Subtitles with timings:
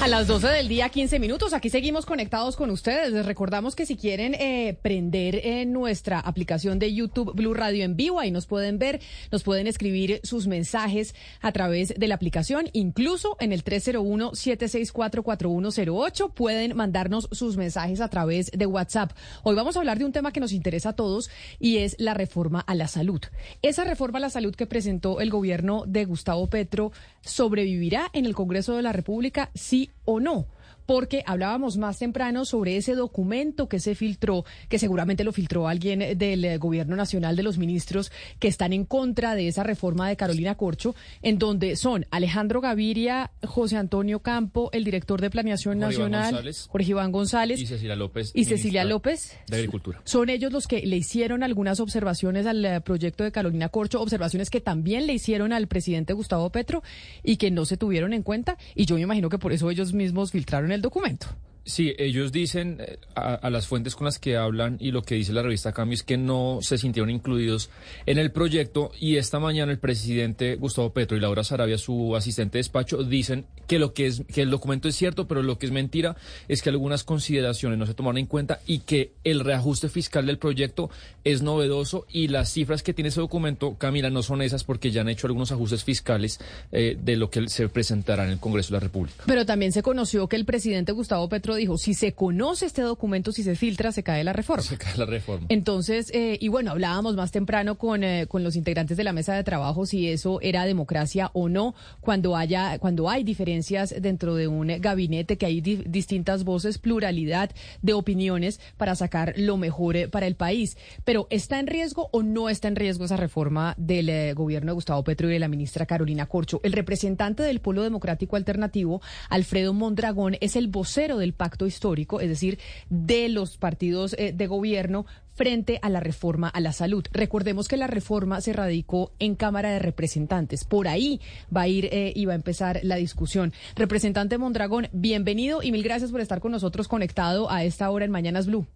[0.00, 1.52] A las 12 del día, 15 minutos.
[1.52, 3.12] Aquí seguimos conectados con ustedes.
[3.12, 7.96] Les recordamos que si quieren eh, prender en nuestra aplicación de YouTube Blue Radio en
[7.96, 12.70] vivo, ahí nos pueden ver, nos pueden escribir sus mensajes a través de la aplicación,
[12.72, 16.32] incluso en el 301-764-4108.
[16.32, 19.12] Pueden mandarnos sus mensajes a través de WhatsApp.
[19.42, 21.28] Hoy vamos a hablar de un tema que nos interesa a todos
[21.58, 23.20] y es la reforma a la salud.
[23.60, 28.34] Esa reforma a la salud que presentó el gobierno de Gustavo Petro sobrevivirá en el
[28.34, 30.46] Congreso de la República, sí o no
[30.90, 36.18] porque hablábamos más temprano sobre ese documento que se filtró, que seguramente lo filtró alguien
[36.18, 40.16] del eh, Gobierno Nacional de los Ministros que están en contra de esa reforma de
[40.16, 46.52] Carolina Corcho, en donde son Alejandro Gaviria, José Antonio Campo, el director de Planeación Nacional,
[46.66, 48.32] Jorge Iván González y Cecilia López.
[48.34, 49.38] Y Cecilia López.
[49.46, 50.02] De Agricultura.
[50.02, 54.50] Son ellos los que le hicieron algunas observaciones al eh, proyecto de Carolina Corcho, observaciones
[54.50, 56.82] que también le hicieron al presidente Gustavo Petro
[57.22, 58.58] y que no se tuvieron en cuenta.
[58.74, 61.26] Y yo me imagino que por eso ellos mismos filtraron el documento.
[61.64, 65.32] Sí, ellos dicen eh, a, las fuentes con las que hablan y lo que dice
[65.32, 67.70] la revista Cambio es que no se sintieron incluidos
[68.06, 72.58] en el proyecto y esta mañana el presidente Gustavo Petro y Laura Sarabia, su asistente
[72.58, 75.66] de despacho, dicen que lo que es que el documento es cierto, pero lo que
[75.66, 76.16] es mentira
[76.48, 80.38] es que algunas consideraciones no se tomaron en cuenta y que el reajuste fiscal del
[80.38, 80.90] proyecto
[81.24, 85.02] es novedoso y las cifras que tiene ese documento, Camila, no son esas porque ya
[85.02, 86.40] han hecho algunos ajustes fiscales
[86.72, 89.24] eh, de lo que se presentará en el Congreso de la República.
[89.26, 93.32] Pero también se conoció que el presidente Gustavo Petro dijo, si se conoce este documento,
[93.32, 94.62] si se filtra, se cae la reforma.
[94.62, 95.46] Se cae la reforma.
[95.48, 99.34] Entonces, eh, y bueno, hablábamos más temprano con, eh, con los integrantes de la mesa
[99.34, 104.48] de trabajo si eso era democracia o no, cuando haya, cuando hay diferencias dentro de
[104.48, 107.50] un gabinete, que hay distintas voces, pluralidad
[107.82, 110.76] de opiniones para sacar lo mejor eh, para el país.
[111.04, 115.04] Pero ¿está en riesgo o no está en riesgo esa reforma del gobierno de Gustavo
[115.04, 116.60] Petro y de la ministra Carolina Corcho?
[116.64, 122.28] El representante del Polo Democrático Alternativo, Alfredo Mondragón, es el vocero del pacto histórico, es
[122.28, 122.58] decir,
[122.90, 127.02] de los partidos eh, de gobierno frente a la reforma a la salud.
[127.12, 130.66] Recordemos que la reforma se radicó en Cámara de Representantes.
[130.66, 131.18] Por ahí
[131.54, 133.54] va a ir eh, y va a empezar la discusión.
[133.74, 138.10] Representante Mondragón, bienvenido y mil gracias por estar con nosotros conectado a esta hora en
[138.10, 138.66] Mañanas Blue.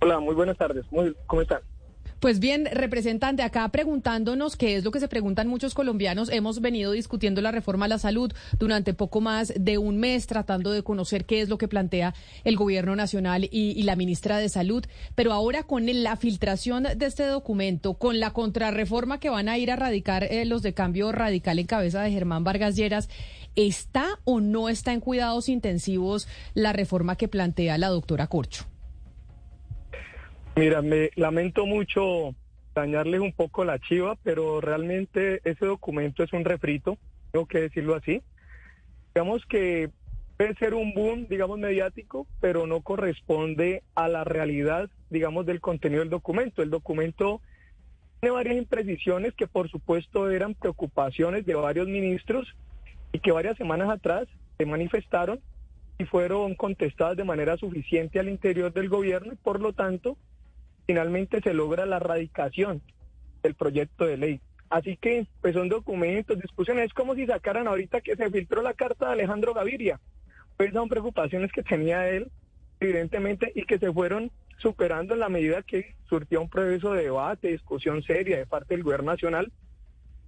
[0.00, 0.86] Hola, muy buenas tardes.
[1.26, 1.62] ¿Cómo están?
[2.24, 6.92] Pues bien, representante, acá preguntándonos qué es lo que se preguntan muchos colombianos, hemos venido
[6.92, 11.26] discutiendo la reforma a la salud durante poco más de un mes, tratando de conocer
[11.26, 12.14] qué es lo que plantea
[12.44, 17.26] el gobierno nacional y, la ministra de Salud, pero ahora con la filtración de este
[17.26, 21.58] documento, con la contrarreforma que van a ir a radicar eh, los de cambio radical
[21.58, 23.10] en cabeza de Germán Vargas Lleras,
[23.54, 28.64] ¿está o no está en cuidados intensivos la reforma que plantea la doctora Corcho?
[30.56, 32.32] Mira, me lamento mucho
[32.76, 36.96] dañarles un poco la chiva, pero realmente ese documento es un refrito,
[37.32, 38.22] tengo que decirlo así.
[39.12, 39.90] Digamos que
[40.36, 46.02] puede ser un boom, digamos, mediático, pero no corresponde a la realidad, digamos, del contenido
[46.02, 46.62] del documento.
[46.62, 47.40] El documento
[48.20, 52.54] tiene varias imprecisiones que, por supuesto, eran preocupaciones de varios ministros
[53.12, 55.40] y que varias semanas atrás se manifestaron
[55.98, 60.16] y fueron contestadas de manera suficiente al interior del gobierno y, por lo tanto,
[60.86, 62.82] finalmente se logra la radicación
[63.42, 64.40] del proyecto de ley.
[64.70, 68.74] Así que, pues son documentos, discusiones, es como si sacaran ahorita que se filtró la
[68.74, 70.00] carta de Alejandro Gaviria.
[70.56, 72.30] Pues son preocupaciones que tenía él,
[72.80, 77.48] evidentemente, y que se fueron superando en la medida que surgió un proceso de debate,
[77.48, 79.52] discusión seria de parte del gobierno nacional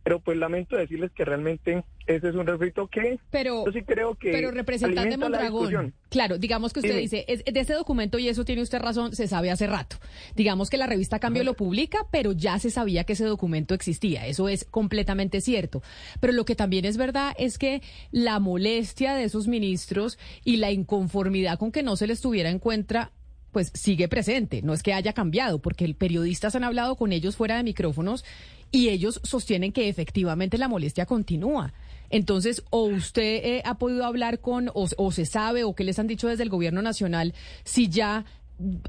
[0.07, 4.15] pero pues lamento decirles que realmente ese es un refrito que pero, yo sí creo
[4.15, 8.45] que pero representante Mondragón claro digamos que usted dice es, de este documento y eso
[8.45, 9.97] tiene usted razón se sabe hace rato
[10.37, 14.27] digamos que la revista Cambio lo publica pero ya se sabía que ese documento existía
[14.27, 15.83] eso es completamente cierto.
[16.21, 20.71] Pero lo que también es verdad es que la molestia de esos ministros y la
[20.71, 23.13] inconformidad con que no se les tuviera en cuenta
[23.53, 27.37] pues sigue presente, no es que haya cambiado, porque el periodistas han hablado con ellos
[27.37, 28.23] fuera de micrófonos
[28.71, 31.73] y ellos sostienen que efectivamente la molestia continúa.
[32.11, 36.07] Entonces, o usted eh, ha podido hablar con, o, se sabe, o qué les han
[36.07, 37.35] dicho desde el gobierno nacional,
[37.65, 38.25] si ya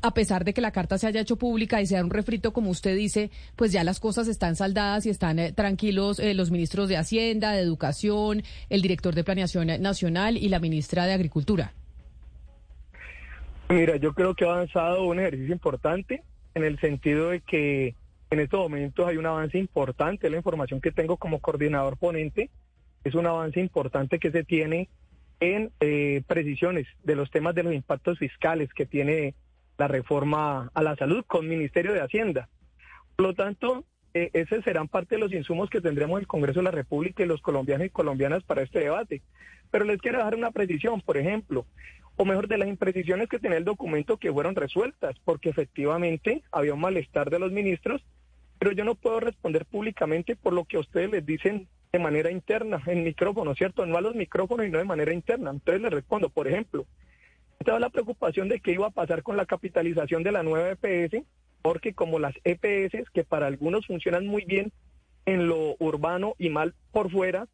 [0.01, 2.69] a pesar de que la carta se haya hecho pública y sea un refrito, como
[2.69, 6.88] usted dice, pues ya las cosas están saldadas y están eh, tranquilos eh, los ministros
[6.88, 11.74] de Hacienda, de Educación, el director de Planeación Nacional y la ministra de Agricultura.
[13.69, 16.24] Mira, yo creo que ha avanzado un ejercicio importante
[16.56, 17.95] en el sentido de que
[18.29, 22.50] en estos momentos hay un avance importante, la información que tengo como coordinador ponente
[23.03, 24.89] es un avance importante que se tiene
[25.39, 29.35] en eh, precisiones de los temas de los impactos fiscales que tiene
[29.77, 32.50] la reforma a la salud con Ministerio de Hacienda.
[33.15, 36.65] Por lo tanto, eh, esos serán parte de los insumos que tendremos el Congreso de
[36.65, 39.21] la República y los colombianos y colombianas para este debate.
[39.69, 41.65] Pero les quiero dejar una precisión, por ejemplo,
[42.15, 46.74] o mejor de las imprecisiones que tenía el documento que fueron resueltas, porque efectivamente había
[46.74, 48.03] un malestar de los ministros,
[48.59, 52.31] pero yo no puedo responder públicamente por lo que a ustedes les dicen de manera
[52.31, 53.86] interna, en micrófono, ¿cierto?
[53.86, 55.51] No a los micrófonos y no de manera interna.
[55.51, 56.86] Entonces les respondo, por ejemplo,
[57.59, 61.24] estaba la preocupación de qué iba a pasar con la capitalización de la nueva EPS,
[61.62, 64.71] porque como las EPS, que para algunos funcionan muy bien
[65.25, 67.48] en lo urbano y mal por fuera,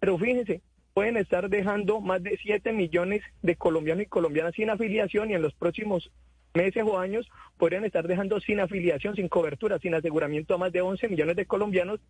[0.00, 0.62] pero fíjense,
[0.94, 5.42] pueden estar dejando más de 7 millones de colombianos y colombianas sin afiliación y en
[5.42, 6.10] los próximos
[6.56, 10.80] meses o años podrían estar dejando sin afiliación, sin cobertura, sin aseguramiento a más de
[10.80, 12.00] 11 millones de colombianos.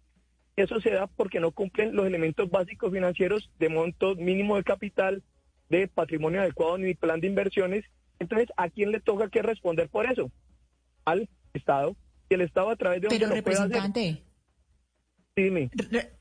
[0.57, 5.23] Eso se da porque no cumplen los elementos básicos financieros de monto mínimo de capital,
[5.69, 7.85] de patrimonio adecuado ni plan de inversiones.
[8.19, 10.31] Entonces, ¿a quién le toca que responder por eso?
[11.05, 11.95] Al Estado.
[12.29, 13.09] Y el Estado a través de...
[13.09, 14.23] Pero representante,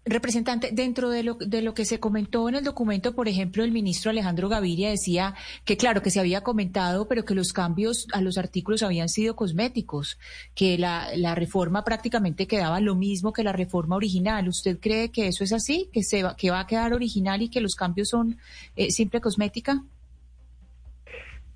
[0.03, 3.71] representante, dentro de lo, de lo que se comentó en el documento, por ejemplo, el
[3.71, 8.19] ministro Alejandro Gaviria decía que, claro, que se había comentado, pero que los cambios a
[8.19, 10.19] los artículos habían sido cosméticos,
[10.53, 14.49] que la, la reforma prácticamente quedaba lo mismo que la reforma original.
[14.49, 17.49] ¿Usted cree que eso es así, que, se va, que va a quedar original y
[17.49, 18.37] que los cambios son
[18.75, 19.81] eh, simple cosmética?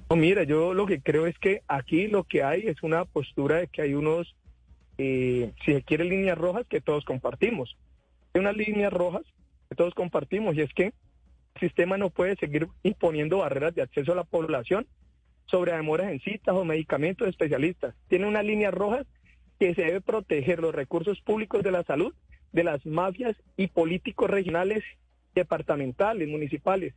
[0.10, 3.58] No, mira, yo lo que creo es que aquí lo que hay es una postura
[3.58, 4.34] de que hay unos
[5.02, 7.78] eh, si se quiere líneas rojas que todos compartimos.
[8.34, 9.24] Hay unas líneas rojas
[9.70, 14.12] que todos compartimos y es que el sistema no puede seguir imponiendo barreras de acceso
[14.12, 14.88] a la población
[15.46, 17.96] sobre demoras en citas o medicamentos especialistas.
[18.10, 19.08] Tiene unas líneas rojas
[19.58, 22.14] que se debe proteger los recursos públicos de la salud
[22.52, 24.84] de las mafias y políticos regionales,
[25.34, 26.94] departamentales, municipales.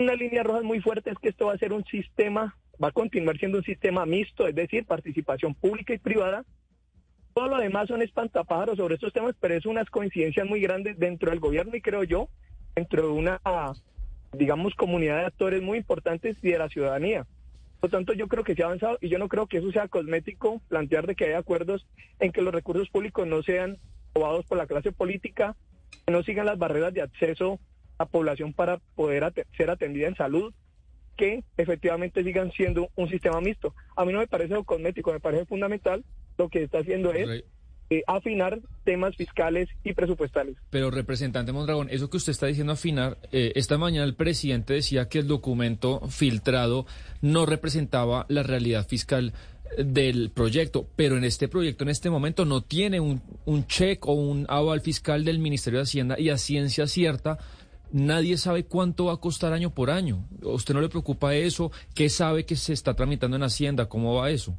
[0.00, 2.92] Una línea roja muy fuerte es que esto va a ser un sistema, va a
[2.92, 6.44] continuar siendo un sistema mixto, es decir, participación pública y privada,
[7.34, 11.30] todo lo demás son espantapájaros sobre estos temas, pero es unas coincidencias muy grandes dentro
[11.30, 12.28] del gobierno y creo yo,
[12.74, 13.40] dentro de una,
[14.32, 17.26] digamos, comunidad de actores muy importantes y de la ciudadanía.
[17.80, 19.72] Por lo tanto, yo creo que se ha avanzado y yo no creo que eso
[19.72, 21.86] sea cosmético plantear de que hay acuerdos
[22.20, 23.78] en que los recursos públicos no sean
[24.14, 25.56] robados por la clase política,
[26.06, 27.58] que no sigan las barreras de acceso
[27.98, 30.54] a población para poder ser atendida en salud,
[31.16, 33.74] que efectivamente sigan siendo un sistema mixto.
[33.96, 36.04] A mí no me parece cosmético, me parece fundamental
[36.38, 37.44] lo que está haciendo es
[37.90, 40.56] eh, afinar temas fiscales y presupuestales.
[40.70, 45.10] Pero, representante Mondragón, eso que usted está diciendo afinar, eh, esta mañana el presidente decía
[45.10, 46.86] que el documento filtrado
[47.20, 49.34] no representaba la realidad fiscal
[49.76, 54.06] eh, del proyecto, pero en este proyecto en este momento no tiene un, un check
[54.08, 57.38] o un aval fiscal del Ministerio de Hacienda y a ciencia cierta
[57.92, 60.26] nadie sabe cuánto va a costar año por año.
[60.42, 61.70] usted no le preocupa eso?
[61.94, 63.88] ¿Qué sabe que se está tramitando en Hacienda?
[63.88, 64.56] ¿Cómo va eso?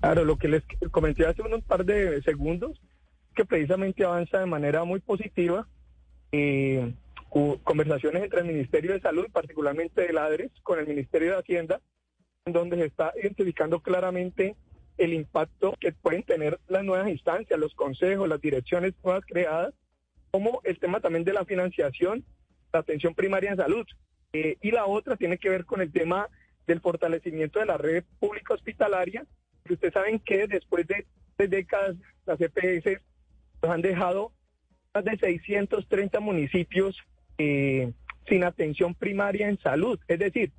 [0.00, 2.80] Claro, lo que les comenté hace unos par de segundos,
[3.34, 5.66] que precisamente avanza de manera muy positiva.
[6.30, 6.94] Eh,
[7.62, 11.80] conversaciones entre el Ministerio de Salud, particularmente del ADRES, con el Ministerio de Hacienda,
[12.46, 14.56] en donde se está identificando claramente
[14.96, 19.74] el impacto que pueden tener las nuevas instancias, los consejos, las direcciones nuevas creadas,
[20.30, 22.24] como el tema también de la financiación,
[22.72, 23.86] la atención primaria en salud.
[24.32, 26.28] Eh, y la otra tiene que ver con el tema
[26.66, 29.24] del fortalecimiento de la red pública hospitalaria
[29.72, 31.06] ustedes saben que después de
[31.36, 33.00] tres décadas las EPS
[33.62, 34.32] nos han dejado
[34.94, 36.96] más de 630 municipios
[37.38, 37.92] eh,
[38.26, 40.52] sin atención primaria en salud, es decir,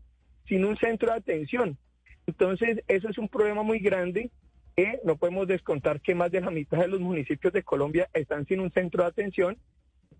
[0.48, 1.78] sin un centro de atención.
[2.26, 4.32] Entonces, eso es un problema muy grande
[4.80, 8.46] que no podemos descontar que más de la mitad de los municipios de Colombia están
[8.46, 9.58] sin un centro de atención.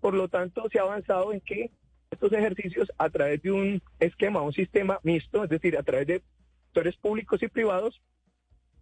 [0.02, 1.70] Por lo tanto, se ha avanzado en que
[2.10, 6.22] estos ejercicios, a través de un esquema, un sistema mixto, es decir, a través de
[6.64, 8.02] sectores públicos y privados,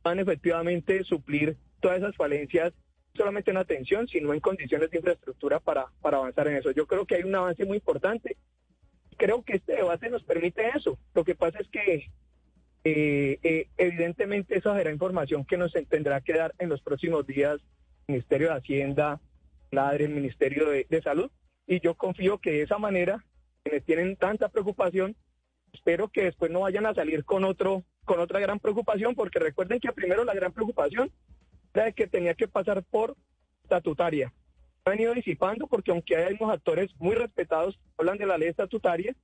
[0.02, 2.72] van efectivamente suplir todas esas falencias,
[3.14, 6.72] no solamente en atención, sino en condiciones de infraestructura para, para avanzar en eso.
[6.72, 8.36] Yo creo que hay un avance muy importante.
[9.16, 10.98] Creo que este debate nos permite eso.
[11.14, 12.10] Lo que pasa es que
[12.84, 17.60] eh, eh, evidentemente esa será información que nos tendrá que dar en los próximos días
[18.06, 19.20] el Ministerio de Hacienda,
[19.70, 21.30] la el Ministerio de, de Salud.
[21.66, 23.24] Y yo confío que de esa manera,
[23.62, 25.16] quienes tienen tanta preocupación,
[25.72, 29.78] espero que después no vayan a salir con otro con otra gran preocupación, porque recuerden
[29.78, 31.12] que primero la gran preocupación
[31.74, 33.14] era que tenía que pasar por
[33.62, 34.32] estatutaria.
[34.84, 39.14] Ha venido disipando porque aunque hay unos actores muy respetados, hablan de la ley estatutaria,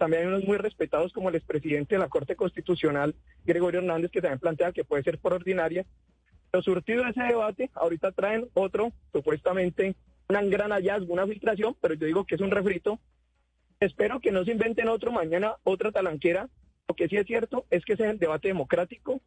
[0.00, 3.14] también hay unos muy respetados como el expresidente de la Corte Constitucional,
[3.44, 5.84] Gregorio Hernández, que también plantea que puede ser por ordinaria.
[6.50, 9.94] Pero surtido ese debate, ahorita traen otro, supuestamente,
[10.28, 12.98] un gran hallazgo, una filtración, pero yo digo que es un refrito,
[13.80, 16.50] Espero que no se inventen otro mañana, otra talanquera.
[16.86, 19.22] Lo que sí es cierto es que ese es el debate democrático,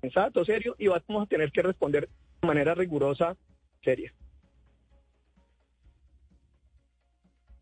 [0.00, 2.08] sensato, serio, y vamos a tener que responder
[2.40, 3.36] de manera rigurosa,
[3.82, 4.14] seria.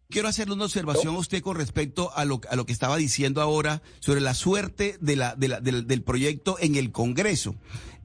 [0.08, 3.42] Quiero hacerle una observación a usted con respecto a lo, a lo que estaba diciendo
[3.42, 7.56] ahora sobre la suerte de la, del proyecto en el Congreso.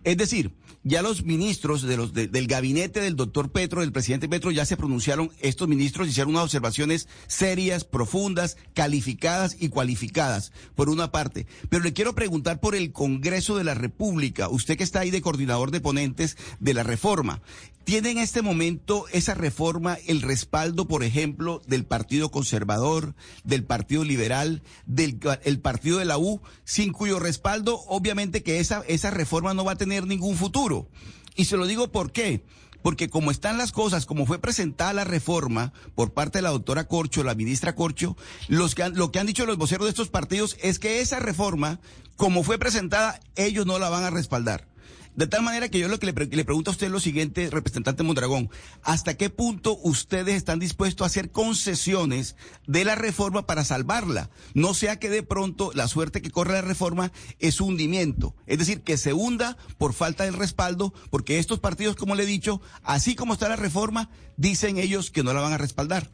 [0.04, 0.52] Es decir,
[0.84, 4.78] ya los ministros de los, del gabinete del doctor Petro, del presidente Petro, ya se
[4.78, 11.46] pronunciaron, estos ministros hicieron unas observaciones serias, profundas, calificadas y cualificadas, por una parte.
[11.70, 15.22] Pero le quiero preguntar por el Congreso de la República, usted que está ahí de
[15.22, 17.42] coordinador de ponentes de la reforma.
[17.84, 24.04] ¿Tiene en este momento esa reforma el respaldo, por ejemplo, del Partido Conservador, del Partido
[24.04, 29.56] Liberal, del el Partido de la U, sin cuyo respaldo, obviamente que esa, esa reforma
[29.56, 30.88] no va a tener ningún futuro?
[31.36, 32.44] Y se lo digo por qué.
[32.82, 36.88] Porque como están las cosas, como fue presentada la reforma por parte de la doctora
[36.88, 38.18] Corcho, la ministra Corcho,
[38.48, 41.80] los que lo que han dicho los voceros de estos partidos es que esa reforma,
[42.16, 44.71] como fue presentada, ellos no la van a respaldar.
[45.16, 46.14] De tal manera que yo lo que le,
[46.46, 48.50] pregunto a usted es lo siguiente, representante Mondragón,
[48.82, 54.30] ¿hasta qué punto ustedes están dispuestos a hacer concesiones de la reforma para salvarla?
[54.54, 58.82] No sea que de pronto la suerte que corre la reforma es hundimiento, es decir,
[58.82, 63.14] que se hunda por falta del respaldo, porque estos partidos, como le he dicho, así
[63.14, 66.10] como está la reforma, dicen ellos que no la van a respaldar.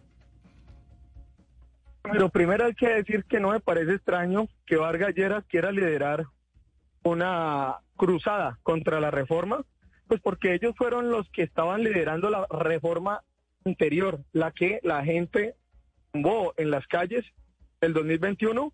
[2.02, 6.26] Pero primero hay que decir que no me parece extraño que Vargas Lleras quiera liderar
[7.04, 9.66] una cruzada contra la reforma,
[10.08, 13.24] pues porque ellos fueron los que estaban liderando la reforma
[13.66, 15.56] anterior, la que la gente
[16.12, 17.26] tumbó en las calles
[17.82, 18.72] el 2021,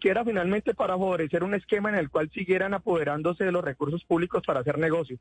[0.00, 4.04] que era finalmente para favorecer un esquema en el cual siguieran apoderándose de los recursos
[4.04, 5.20] públicos para hacer negocios.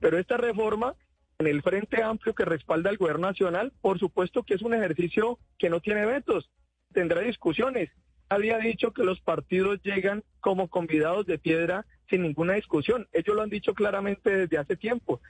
[0.00, 0.94] Pero esta reforma,
[1.38, 5.38] en el Frente Amplio que respalda al Gobierno Nacional, por supuesto que es un ejercicio
[5.58, 6.50] que no tiene vetos,
[6.92, 7.90] tendrá discusiones.
[8.28, 13.08] Había dicho que los partidos llegan como convidados de piedra sin ninguna discusión.
[13.12, 15.20] Ellos lo han dicho claramente desde hace tiempo.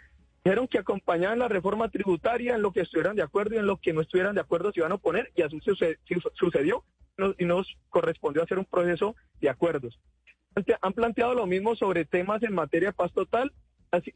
[0.45, 3.78] Dijeron que acompañaban la reforma tributaria en lo que estuvieran de acuerdo y en lo
[3.78, 5.59] que no estuvieran de acuerdo se iban a oponer y así
[6.35, 6.85] sucedió
[7.38, 9.99] y nos correspondió hacer un proceso de acuerdos.
[10.83, 13.52] Han planteado lo mismo sobre temas en materia de paz total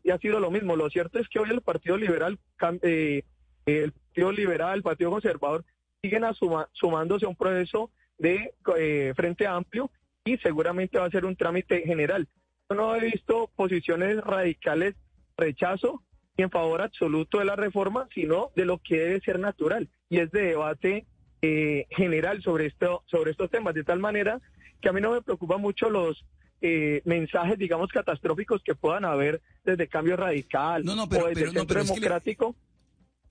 [0.03, 0.77] y ha sido lo mismo.
[0.77, 2.39] Lo cierto es que hoy el Partido Liberal,
[2.83, 3.23] eh,
[3.67, 5.65] el Partido Liberal, el Partido Conservador
[6.03, 6.25] siguen
[6.73, 9.91] sumándose a un proceso de eh, Frente Amplio
[10.25, 12.29] y seguramente va a ser un trámite general
[12.75, 14.95] no he visto posiciones radicales
[15.37, 16.03] rechazo
[16.37, 19.89] y en favor absoluto de la reforma, sino de lo que debe ser natural.
[20.09, 21.07] Y es de debate
[21.43, 24.41] eh, general sobre esto, sobre estos temas, de tal manera
[24.81, 26.25] que a mí no me preocupa mucho los
[26.61, 31.45] eh, mensajes, digamos, catastróficos que puedan haber desde cambio radical no, no, pero, o desde
[31.45, 32.55] el democrático.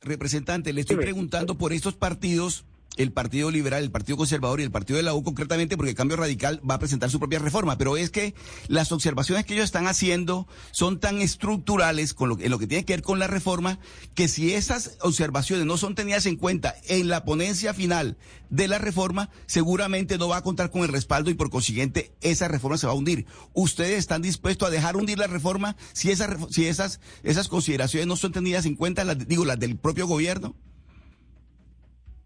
[0.01, 2.65] representante, le estoy preguntando por estos partidos
[2.97, 6.17] el Partido Liberal, el Partido Conservador y el Partido de la U concretamente porque Cambio
[6.17, 8.33] Radical va a presentar su propia reforma, pero es que
[8.67, 12.85] las observaciones que ellos están haciendo son tan estructurales con lo, en lo que tiene
[12.85, 13.79] que ver con la reforma
[14.15, 18.17] que si esas observaciones no son tenidas en cuenta en la ponencia final
[18.49, 22.47] de la reforma, seguramente no va a contar con el respaldo y por consiguiente esa
[22.47, 23.25] reforma se va a hundir.
[23.53, 28.15] ¿Ustedes están dispuestos a dejar hundir la reforma si, esas si esas, esas consideraciones no
[28.15, 30.55] son tenidas en cuenta, las, digo, las del propio gobierno?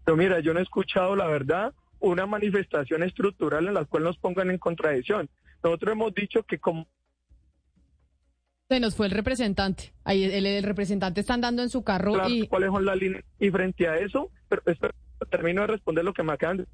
[0.04, 4.18] Pero mira, yo no he escuchado, la verdad, una manifestación estructural en la cual nos
[4.18, 5.28] pongan en contradicción.
[5.62, 6.86] Nosotros hemos dicho que como...
[8.68, 9.92] Se nos fue el representante.
[10.02, 12.48] Ahí el, representante está andando en su carro y...
[12.48, 13.24] ¿Cuáles son las líneas?
[13.38, 14.62] Y frente a eso, pero,
[15.30, 16.66] termino de responder lo que me acaban de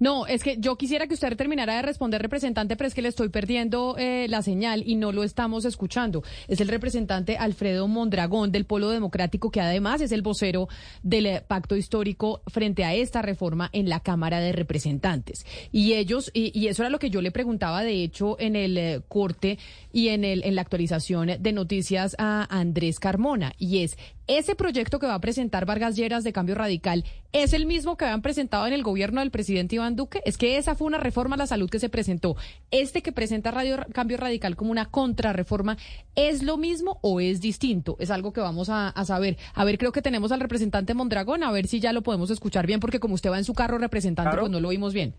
[0.00, 3.08] no, es que yo quisiera que usted terminara de responder, representante, pero es que le
[3.08, 6.22] estoy perdiendo eh, la señal y no lo estamos escuchando.
[6.48, 10.68] Es el representante Alfredo Mondragón del Polo Democrático, que además es el vocero
[11.02, 15.44] del eh, pacto histórico frente a esta reforma en la Cámara de Representantes.
[15.70, 19.02] Y ellos, y, eso era lo que yo le preguntaba, de hecho, en el eh,
[19.06, 19.58] corte
[19.92, 23.98] y en, el, en la actualización de noticias a Andrés Carmona, y es
[24.38, 28.04] ese proyecto que va a presentar Vargas Lleras de Cambio Radical es el mismo que
[28.04, 30.22] habían presentado en el gobierno del presidente Iván Duque.
[30.24, 32.36] Es que esa fue una reforma a la salud que se presentó.
[32.70, 35.78] Este que presenta Radio Cambio Radical como una contrarreforma,
[36.14, 37.96] ¿es lo mismo o es distinto?
[37.98, 39.36] Es algo que vamos a, saber.
[39.52, 42.68] A ver, creo que tenemos al representante Mondragón, a ver si ya lo podemos escuchar
[42.68, 45.12] bien, porque como usted va en su carro representante, pues no lo oímos bien.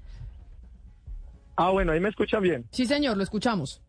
[1.58, 2.66] Ah, bueno, ahí me escuchan bien.
[2.72, 3.82] Sí, señor, lo escuchamos.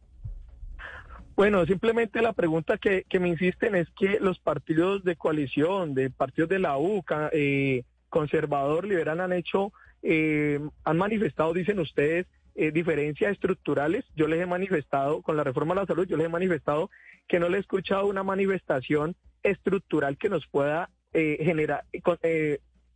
[1.34, 6.50] Bueno, simplemente la pregunta que, me insisten es que los partidos de coalición, de partidos
[6.50, 9.72] de la UCA, eh, conservador, liberal, han hecho,
[10.02, 14.04] eh, han manifestado, dicen ustedes, eh, diferencias estructurales.
[14.14, 16.90] Yo les he manifestado, con la reforma de la salud, yo les he manifestado
[17.26, 21.84] que no le he escuchado una manifestación estructural que nos pueda generar,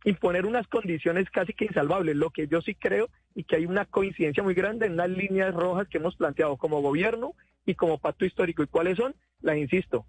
[0.03, 2.15] imponer unas condiciones casi que insalvables.
[2.15, 5.53] Lo que yo sí creo y que hay una coincidencia muy grande en las líneas
[5.53, 7.33] rojas que hemos planteado como gobierno
[7.67, 8.63] y como pacto histórico.
[8.63, 9.13] ¿Y cuáles son?
[9.41, 10.07] Las insisto.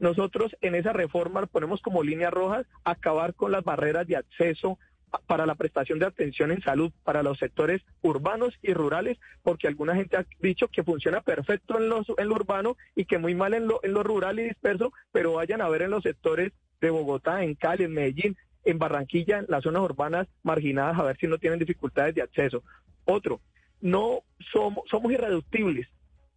[0.00, 4.78] Nosotros en esa reforma ponemos como líneas rojas acabar con las barreras de acceso
[5.26, 9.94] para la prestación de atención en salud para los sectores urbanos y rurales, porque alguna
[9.94, 13.54] gente ha dicho que funciona perfecto en, los, en lo urbano y que muy mal
[13.54, 16.90] en lo, en lo rural y disperso, pero vayan a ver en los sectores de
[16.90, 21.28] Bogotá, en Cali, en Medellín, en Barranquilla, en las zonas urbanas marginadas, a ver si
[21.28, 22.64] no tienen dificultades de acceso.
[23.04, 23.40] Otro,
[23.80, 25.86] no somos, somos irreductibles.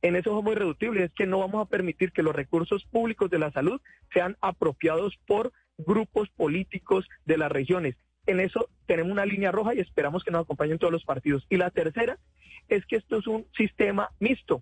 [0.01, 3.39] En eso somos irreductibles, es que no vamos a permitir que los recursos públicos de
[3.39, 3.81] la salud
[4.13, 7.95] sean apropiados por grupos políticos de las regiones.
[8.25, 11.45] En eso tenemos una línea roja y esperamos que nos acompañen todos los partidos.
[11.49, 12.19] Y la tercera
[12.67, 14.61] es que esto es un sistema mixto.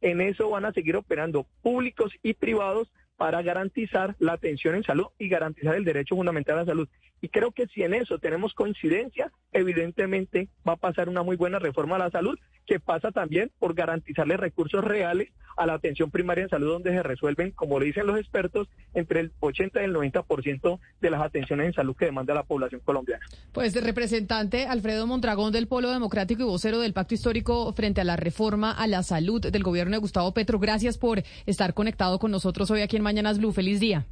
[0.00, 5.06] En eso van a seguir operando públicos y privados para garantizar la atención en salud
[5.18, 6.88] y garantizar el derecho fundamental a la salud.
[7.20, 11.58] Y creo que si en eso tenemos coincidencia, evidentemente va a pasar una muy buena
[11.58, 16.44] reforma a la salud, que pasa también por garantizarle recursos reales a la atención primaria
[16.44, 19.94] en salud, donde se resuelven, como le dicen los expertos, entre el 80 y el
[19.94, 23.24] 90% de las atenciones en salud que demanda la población colombiana.
[23.52, 28.16] Pues representante Alfredo Mondragón del Polo Democrático y vocero del Pacto Histórico frente a la
[28.16, 32.70] reforma a la salud del gobierno de Gustavo Petro, gracias por estar conectado con nosotros
[32.70, 33.52] hoy aquí en Mañanas Blue.
[33.52, 34.04] Feliz día.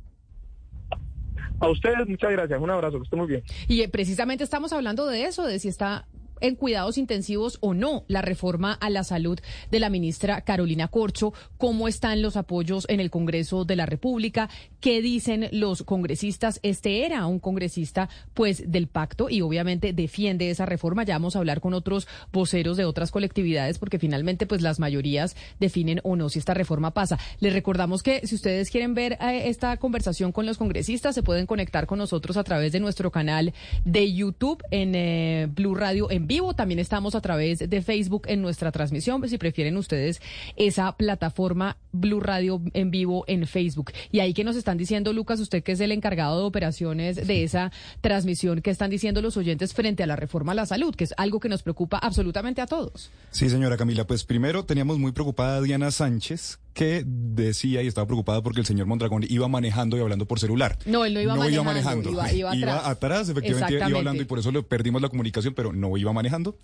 [1.59, 2.61] A ustedes, muchas gracias.
[2.61, 3.43] Un abrazo, que estén muy bien.
[3.69, 6.07] Y eh, precisamente estamos hablando de eso, de si está
[6.43, 9.39] en cuidados intensivos o no la reforma a la salud
[9.71, 14.51] de la ministra Carolina Corcho, cómo están los apoyos en el Congreso de la República,
[14.81, 16.61] qué dicen los congresistas.
[16.63, 21.05] Este era un congresista pues del pacto y obviamente defiende esa reforma.
[21.05, 25.37] Ya vamos a hablar con otros voceros de otras colectividades porque finalmente pues las mayorías
[25.61, 27.19] definen o no si esta reforma pasa.
[27.41, 31.47] Les recordamos que si ustedes quieren ver eh, esta conversación con los congresistas se pueden
[31.47, 33.53] conectar con nosotros a través de nuestro canal
[33.85, 36.55] de YouTube en eh, Blue Radio en vivo.
[36.55, 40.23] También estamos a través de Facebook en nuestra transmisión, si prefieren ustedes
[40.57, 43.93] esa plataforma Blue Radio en vivo en Facebook.
[44.11, 47.45] Y ahí que nos están diciendo, Lucas, usted que es el encargado de operaciones de
[47.45, 51.05] esa transmisión, que están diciendo los oyentes frente a la reforma a la salud, que
[51.05, 53.11] es algo que nos preocupa absolutamente a todos.
[53.31, 58.07] Sí, señora Camila, pues primero teníamos muy preocupada a Diana Sánchez, que decía y estaba
[58.07, 60.79] preocupada porque el señor Mondragón iba manejando y hablando por celular.
[60.87, 62.11] No, él no iba manejando.
[62.11, 63.29] Iba, atrás.
[63.29, 66.57] efectivamente iba hablando y por eso le perdimos la comunicación, pero no iba manejando.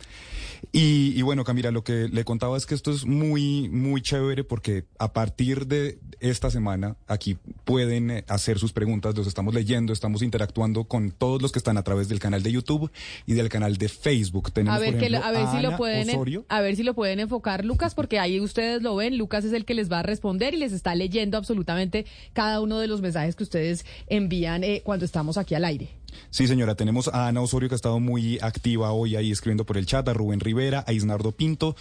[0.73, 4.85] Y, bueno, Camila, lo que le contaba es que esto es muy, muy chévere porque
[4.99, 10.23] a partir de esta semana aquí pueden eh, hacer sus preguntas, los estamos leyendo, estamos
[10.23, 12.91] interactuando con todos los que están a través del canal de YouTube
[13.27, 14.53] y del canal de Facebook.
[14.53, 17.95] Tenemos, a ver, a ver si lo pueden, a ver si lo pueden enfocar, Lucas,
[17.95, 19.17] porque ahí ustedes lo ven.
[19.17, 22.79] Lucas es el que les va a responder y les está leyendo absolutamente cada uno
[22.79, 25.98] de los mensajes que ustedes envían eh, cuando estamos aquí al aire.
[26.31, 29.77] Sí, señora, tenemos a Ana Osorio que ha estado muy activa hoy ahí escribiendo por
[29.77, 31.77] el chat, a Rubén Rivera, a Isnardo Pinto.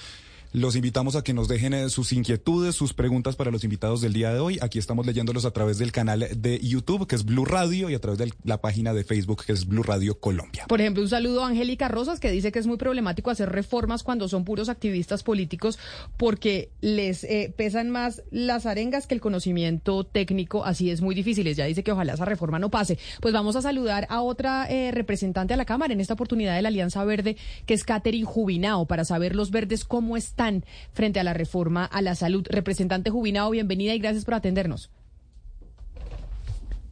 [0.54, 4.14] Los invitamos a que nos dejen eh, sus inquietudes, sus preguntas para los invitados del
[4.14, 4.58] día de hoy.
[4.62, 8.00] Aquí estamos leyéndolos a través del canal de YouTube, que es Blue Radio, y a
[8.00, 10.66] través de la página de Facebook, que es Blue Radio Colombia.
[10.70, 14.04] Por ejemplo, un saludo a Angélica Rosas, que dice que es muy problemático hacer reformas
[14.04, 15.80] cuando son puros activistas políticos,
[16.16, 20.64] porque les eh, pesan más las arengas que el conocimiento técnico.
[20.64, 21.54] Así es muy difícil.
[21.54, 22.98] Ya dice que ojalá esa reforma no pase.
[23.22, 26.62] Pues vamos a saludar a otra eh, representante a la Cámara en esta oportunidad de
[26.62, 30.47] la Alianza Verde, que es Catherine Jubinao, para saber los verdes cómo están
[30.94, 32.46] frente a la reforma a la salud.
[32.50, 34.90] Representante Jubinao, bienvenida y gracias por atendernos.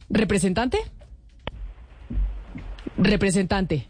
[0.08, 0.78] ¿Representante?
[2.96, 3.88] Representante.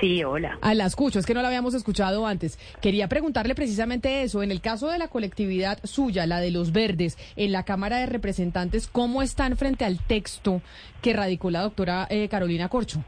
[0.00, 0.58] Sí, hola.
[0.60, 2.58] A ah, la escucho, es que no la habíamos escuchado antes.
[2.82, 4.42] Quería preguntarle precisamente eso.
[4.42, 8.06] En el caso de la colectividad suya, la de los verdes, en la Cámara de
[8.06, 10.60] Representantes, ¿cómo están frente al texto
[11.00, 13.02] que radicó la doctora eh, Carolina Corcho?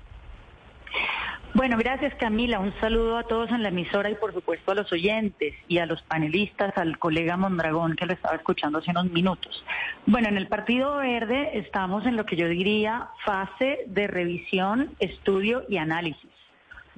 [1.54, 2.60] Bueno, gracias Camila.
[2.60, 5.86] Un saludo a todos en la emisora y por supuesto a los oyentes y a
[5.86, 9.64] los panelistas, al colega Mondragón que lo estaba escuchando hace unos minutos.
[10.06, 15.64] Bueno, en el Partido Verde estamos en lo que yo diría fase de revisión, estudio
[15.68, 16.30] y análisis.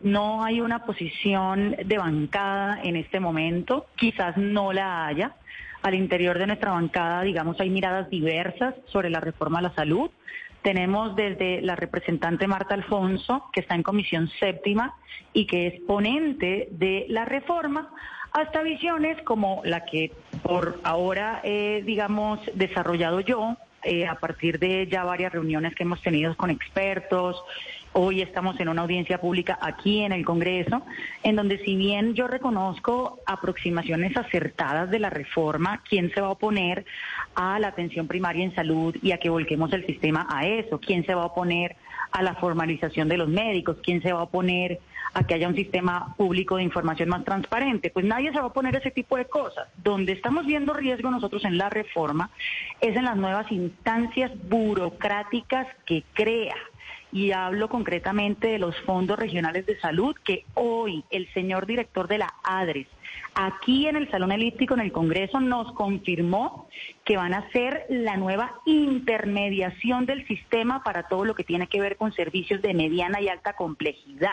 [0.03, 5.37] No hay una posición de bancada en este momento, quizás no la haya.
[5.83, 10.11] Al interior de nuestra bancada, digamos, hay miradas diversas sobre la reforma a la salud.
[10.63, 14.95] Tenemos desde la representante Marta Alfonso, que está en comisión séptima
[15.33, 17.91] y que es ponente de la reforma,
[18.33, 24.87] hasta visiones como la que por ahora he, digamos, desarrollado yo, eh, a partir de
[24.87, 27.43] ya varias reuniones que hemos tenido con expertos,
[27.93, 30.83] Hoy estamos en una audiencia pública aquí en el Congreso,
[31.25, 36.31] en donde si bien yo reconozco aproximaciones acertadas de la reforma, ¿quién se va a
[36.31, 36.85] oponer
[37.35, 40.79] a la atención primaria en salud y a que volquemos el sistema a eso?
[40.79, 41.90] ¿Quién se va a oponer a
[42.23, 44.81] la formalización de los médicos, quién se va a oponer
[45.15, 47.91] a que haya un sistema público de información más transparente.
[47.91, 49.69] Pues nadie se va a oponer a ese tipo de cosas.
[49.83, 52.31] Donde estamos viendo riesgo nosotros en la reforma
[52.81, 56.55] es en las nuevas instancias burocráticas que crea
[57.13, 62.19] y hablo concretamente de los fondos regionales de salud que hoy el señor director de
[62.19, 62.87] la ADRES
[63.35, 66.69] aquí en el Salón Elíptico en el Congreso nos confirmó
[67.05, 71.81] que van a ser la nueva intermediación del sistema para todo lo que tiene que
[71.81, 74.31] ver con servicios de mediana y alta complejidad.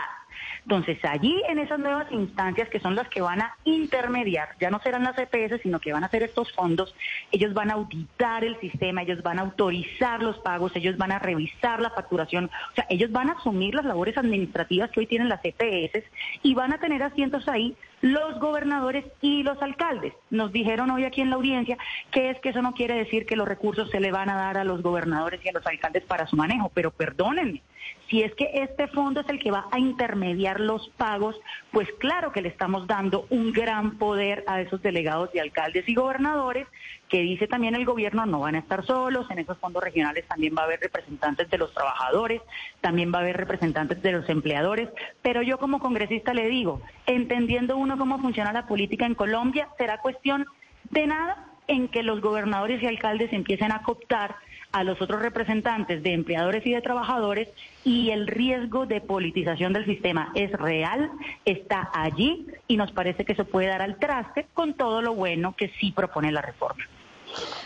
[0.63, 4.81] Entonces, allí en esas nuevas instancias que son las que van a intermediar, ya no
[4.81, 6.93] serán las EPS, sino que van a ser estos fondos,
[7.31, 11.19] ellos van a auditar el sistema, ellos van a autorizar los pagos, ellos van a
[11.19, 15.29] revisar la facturación, o sea, ellos van a asumir las labores administrativas que hoy tienen
[15.29, 16.03] las EPS
[16.43, 20.13] y van a tener asientos ahí los gobernadores y los alcaldes.
[20.29, 21.77] Nos dijeron hoy aquí en la audiencia
[22.11, 24.57] que es que eso no quiere decir que los recursos se le van a dar
[24.57, 27.61] a los gobernadores y a los alcaldes para su manejo, pero perdónenme,
[28.09, 31.35] si es que este fondo es el que va a intermediar los pagos,
[31.71, 35.93] pues claro que le estamos dando un gran poder a esos delegados y alcaldes y
[35.93, 36.67] gobernadores,
[37.09, 40.55] que dice también el gobierno no van a estar solos, en esos fondos regionales también
[40.57, 42.41] va a haber representantes de los trabajadores,
[42.81, 44.89] también va a haber representantes de los empleadores,
[45.21, 49.99] pero yo como congresista le digo, entendiendo uno cómo funciona la política en Colombia, será
[49.99, 50.45] cuestión
[50.89, 54.35] de nada en que los gobernadores y alcaldes empiecen a cooptar
[54.77, 57.49] a los otros representantes de empleadores y de trabajadores
[57.83, 61.09] y el riesgo de politización del sistema es real,
[61.45, 65.55] está allí y nos parece que se puede dar al traste con todo lo bueno
[65.57, 66.83] que sí propone la reforma.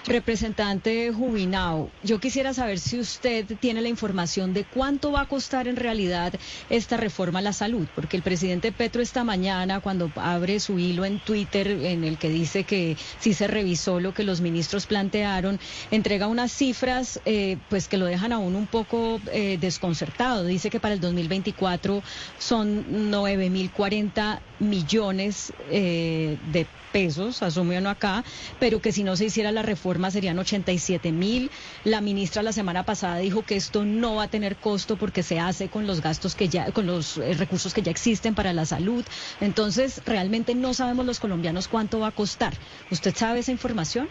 [0.07, 5.67] Representante Jubinao, yo quisiera saber si usted tiene la información de cuánto va a costar
[5.67, 6.33] en realidad
[6.71, 11.05] esta reforma a la salud, porque el presidente Petro esta mañana, cuando abre su hilo
[11.05, 15.59] en Twitter en el que dice que sí se revisó lo que los ministros plantearon,
[15.91, 20.45] entrega unas cifras eh, pues que lo dejan aún un poco eh, desconcertado.
[20.45, 22.01] Dice que para el 2024
[22.39, 28.23] son 9.040 millones eh, de pesos, asume uno acá,
[28.59, 31.51] pero que si no se hiciera la reforma serían 87 mil.
[31.83, 35.39] La ministra la semana pasada dijo que esto no va a tener costo porque se
[35.39, 38.65] hace con los gastos que ya, con los eh, recursos que ya existen para la
[38.65, 39.05] salud.
[39.39, 42.53] Entonces, realmente no sabemos los colombianos cuánto va a costar.
[42.91, 44.09] ¿Usted sabe esa información?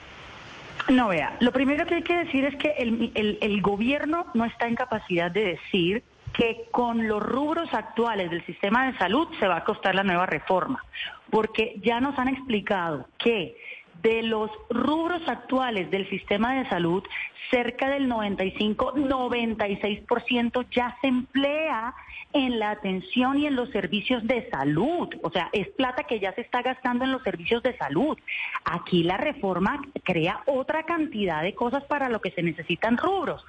[0.88, 4.44] No, vea, lo primero que hay que decir es que el, el, el gobierno no
[4.44, 9.48] está en capacidad de decir que con los rubros actuales del sistema de salud se
[9.48, 10.84] va a costar la nueva reforma,
[11.30, 13.56] porque ya nos han explicado que
[14.02, 17.02] de los rubros actuales del sistema de salud,
[17.50, 21.92] cerca del 95-96% ya se emplea
[22.32, 25.08] en la atención y en los servicios de salud.
[25.22, 28.16] O sea, es plata que ya se está gastando en los servicios de salud.
[28.64, 33.44] Aquí la reforma crea otra cantidad de cosas para lo que se necesitan rubros.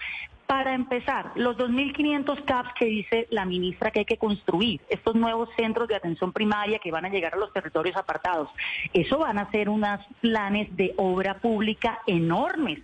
[0.52, 5.48] Para empezar, los 2.500 CAPS que dice la ministra que hay que construir, estos nuevos
[5.56, 8.50] centros de atención primaria que van a llegar a los territorios apartados,
[8.92, 12.80] eso van a ser unos planes de obra pública enormes.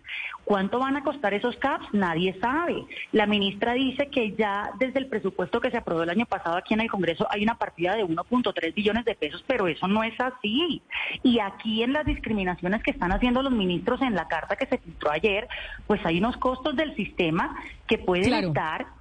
[0.45, 1.93] ¿Cuánto van a costar esos CAPS?
[1.93, 2.85] Nadie sabe.
[3.11, 6.73] La ministra dice que ya desde el presupuesto que se aprobó el año pasado aquí
[6.73, 10.17] en el Congreso hay una partida de 1.3 billones de pesos, pero eso no es
[10.21, 10.81] así.
[11.21, 14.77] Y aquí en las discriminaciones que están haciendo los ministros en la carta que se
[14.77, 15.49] filtró ayer,
[15.85, 17.56] pues hay unos costos del sistema
[17.87, 18.97] que pueden estar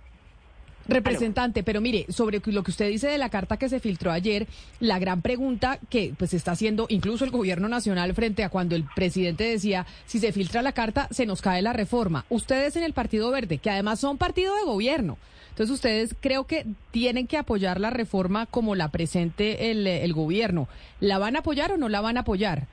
[0.88, 4.46] Representante, pero mire, sobre lo que usted dice de la carta que se filtró ayer,
[4.78, 8.84] la gran pregunta que pues está haciendo incluso el gobierno nacional frente a cuando el
[8.94, 12.24] presidente decía, si se filtra la carta, se nos cae la reforma.
[12.28, 15.18] Ustedes en el Partido Verde, que además son partido de gobierno,
[15.50, 20.68] entonces ustedes creo que tienen que apoyar la reforma como la presente el, el gobierno.
[21.00, 22.66] ¿La van a apoyar o no la van a apoyar?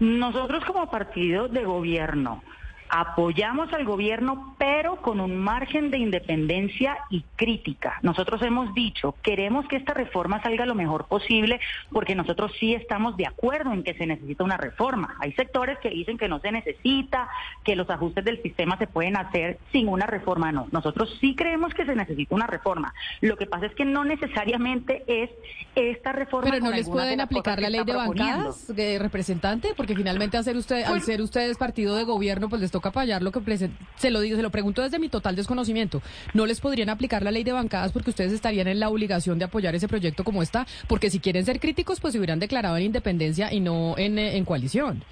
[0.00, 2.42] Nosotros como partido de gobierno
[2.98, 7.98] Apoyamos al gobierno, pero con un margen de independencia y crítica.
[8.00, 11.60] Nosotros hemos dicho, queremos que esta reforma salga lo mejor posible,
[11.92, 15.14] porque nosotros sí estamos de acuerdo en que se necesita una reforma.
[15.20, 17.28] Hay sectores que dicen que no se necesita,
[17.64, 20.50] que los ajustes del sistema se pueden hacer sin una reforma.
[20.50, 22.94] No, nosotros sí creemos que se necesita una reforma.
[23.20, 25.28] Lo que pasa es que no necesariamente es
[25.74, 26.50] esta reforma.
[26.50, 30.56] Pero no les pueden aplicar la ley de bancadas, de representante, porque finalmente al ser,
[30.56, 33.40] usted, al ser ustedes partido de gobierno, pues les toca fallar lo que
[33.96, 36.02] se lo digo, se lo pregunto desde mi total desconocimiento.
[36.34, 39.44] ¿No les podrían aplicar la ley de bancadas porque ustedes estarían en la obligación de
[39.44, 40.66] apoyar ese proyecto como está?
[40.86, 44.44] Porque si quieren ser críticos, pues se hubieran declarado en independencia y no en, en
[44.44, 45.02] coalición.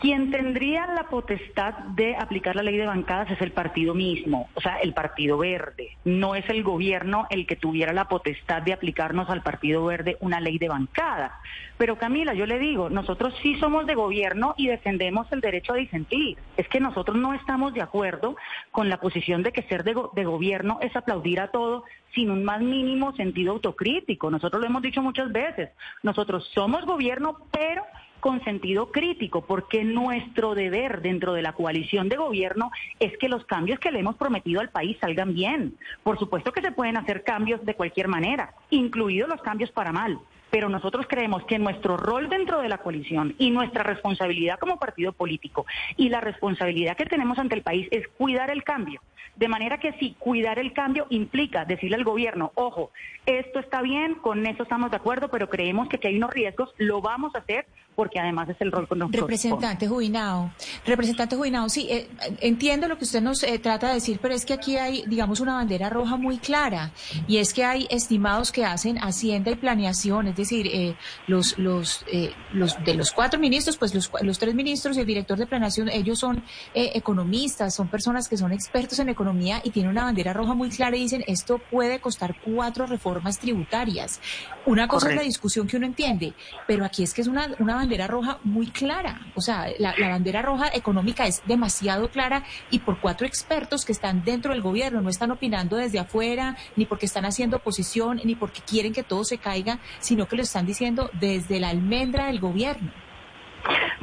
[0.00, 4.60] Quien tendría la potestad de aplicar la ley de bancadas es el partido mismo, o
[4.60, 5.96] sea, el Partido Verde.
[6.04, 10.40] No es el gobierno el que tuviera la potestad de aplicarnos al Partido Verde una
[10.40, 11.40] ley de bancada.
[11.78, 15.76] Pero Camila, yo le digo, nosotros sí somos de gobierno y defendemos el derecho a
[15.76, 16.38] disentir.
[16.56, 18.36] Es que nosotros no estamos de acuerdo
[18.70, 22.44] con la posición de que ser de, de gobierno es aplaudir a todo sin un
[22.44, 24.30] más mínimo sentido autocrítico.
[24.30, 25.70] Nosotros lo hemos dicho muchas veces.
[26.02, 27.84] Nosotros somos gobierno, pero
[28.24, 33.44] con sentido crítico, porque nuestro deber dentro de la coalición de gobierno es que los
[33.44, 35.74] cambios que le hemos prometido al país salgan bien.
[36.02, 40.18] Por supuesto que se pueden hacer cambios de cualquier manera, incluidos los cambios para mal
[40.50, 45.12] pero nosotros creemos que nuestro rol dentro de la coalición y nuestra responsabilidad como partido
[45.12, 49.00] político y la responsabilidad que tenemos ante el país es cuidar el cambio.
[49.36, 52.92] De manera que sí, cuidar el cambio implica decirle al gobierno, ojo,
[53.26, 57.00] esto está bien, con eso estamos de acuerdo, pero creemos que, hay unos riesgos, lo
[57.00, 59.22] vamos a hacer porque además es el rol con nosotros.
[59.22, 60.52] Representante Juinao,
[60.84, 62.08] representante Juinao, sí, eh,
[62.40, 65.40] entiendo lo que usted nos eh, trata de decir, pero es que aquí hay, digamos,
[65.40, 66.92] una bandera roja muy clara
[67.26, 72.04] y es que hay estimados que hacen Hacienda y Planeación, es decir, eh, los, los,
[72.52, 75.88] los de los cuatro ministros, pues los, los tres ministros y el director de Planeación,
[75.88, 76.42] ellos son
[76.74, 80.96] economistas, son personas que son expertos en economía y tienen una bandera roja muy clara
[80.96, 84.20] y dicen esto puede costar cuatro reformas tributarias.
[84.66, 86.32] Una cosa es la discusión que uno entiende,
[86.66, 89.20] pero aquí es que es una, una bandera roja muy clara.
[89.34, 94.24] O sea, la, bandera roja económica es demasiado clara y por cuatro expertos que están
[94.24, 98.60] dentro del gobierno, no están opinando desde afuera, ni porque están haciendo oposición, ni porque
[98.62, 102.90] quieren que todo se caiga, sino que lo están diciendo desde la almendra del gobierno.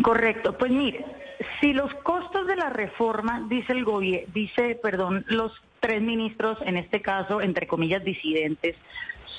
[0.03, 0.57] Correcto.
[0.57, 1.05] Pues mire,
[1.59, 6.77] si los costos de la reforma, dice el gobierno, dice, perdón, los tres ministros, en
[6.77, 8.75] este caso, entre comillas, disidentes,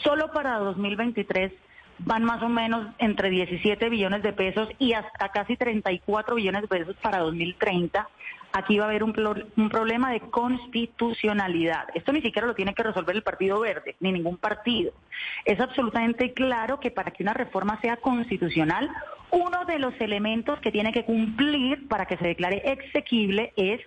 [0.03, 1.53] solo para 2023
[2.01, 6.69] van más o menos entre 17 billones de pesos y hasta casi 34 billones de
[6.69, 8.09] pesos para 2030.
[8.53, 9.15] Aquí va a haber un,
[9.57, 11.87] un, problema de constitucionalidad.
[11.95, 14.93] Esto ni siquiera lo tiene que resolver el Partido Verde, ni ningún partido.
[15.45, 18.91] Es absolutamente claro que para que una reforma sea constitucional,
[19.33, 23.81] uno de los elementos que tiene que cumplir para que se declare exequible es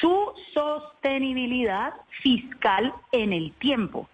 [0.00, 1.92] su sostenibilidad
[2.22, 4.08] fiscal en el tiempo.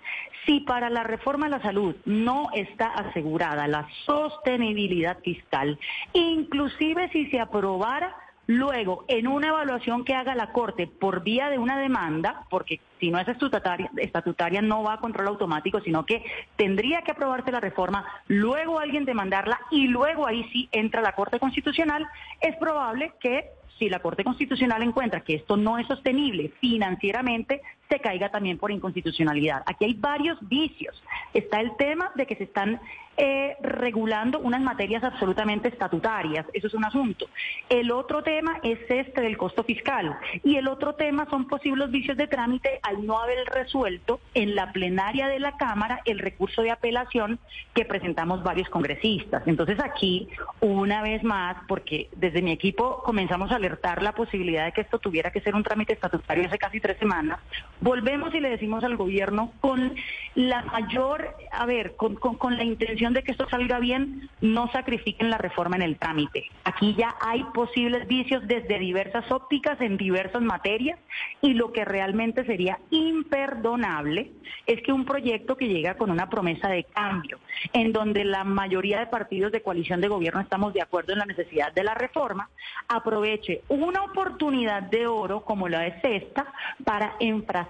[0.44, 5.78] Si para la reforma de la salud no está asegurada la sostenibilidad fiscal,
[6.12, 8.14] inclusive si se aprobara
[8.46, 13.11] Luego, en una evaluación que haga la Corte por vía de una demanda, porque si
[13.11, 16.24] no es estatutaria, no va a control automático, sino que
[16.57, 21.38] tendría que aprobarse la reforma, luego alguien demandarla y luego ahí sí entra la Corte
[21.38, 22.07] Constitucional,
[22.40, 27.62] es probable que si la Corte Constitucional encuentra que esto no es sostenible financieramente,
[28.00, 29.62] caiga también por inconstitucionalidad.
[29.66, 31.02] Aquí hay varios vicios.
[31.33, 32.80] Está el tema de que se están
[33.16, 36.46] eh, regulando unas materias absolutamente estatutarias.
[36.52, 37.28] Eso es un asunto.
[37.68, 40.18] El otro tema es este del costo fiscal.
[40.42, 44.72] Y el otro tema son posibles vicios de trámite al no haber resuelto en la
[44.72, 47.38] plenaria de la Cámara el recurso de apelación
[47.72, 49.44] que presentamos varios congresistas.
[49.46, 50.28] Entonces aquí,
[50.61, 54.98] una vez más, porque desde mi equipo comenzamos a alertar la posibilidad de que esto
[54.98, 57.38] tuviera que ser un trámite estatutario hace casi tres semanas,
[57.85, 59.94] volvemos y le decimos al gobierno con
[60.35, 65.29] la mayor, a ver, con, con, la intención de que esto salga bien, no sacrifiquen
[65.29, 66.47] la reforma en el trámite.
[66.64, 70.99] Aquí ya hay posibles vicios desde diversas ópticas en diversas materias
[71.42, 74.33] y lo que realmente sería imperdonable
[74.66, 77.38] es que un proyecto que llega con una promesa de cambio,
[77.75, 81.27] en donde la mayoría de partidos de coalición de gobierno estamos de acuerdo en la
[81.27, 82.49] necesidad de la reforma,
[82.88, 86.47] aproveche una oportunidad de oro como la es esta
[86.83, 87.63] para enfrascar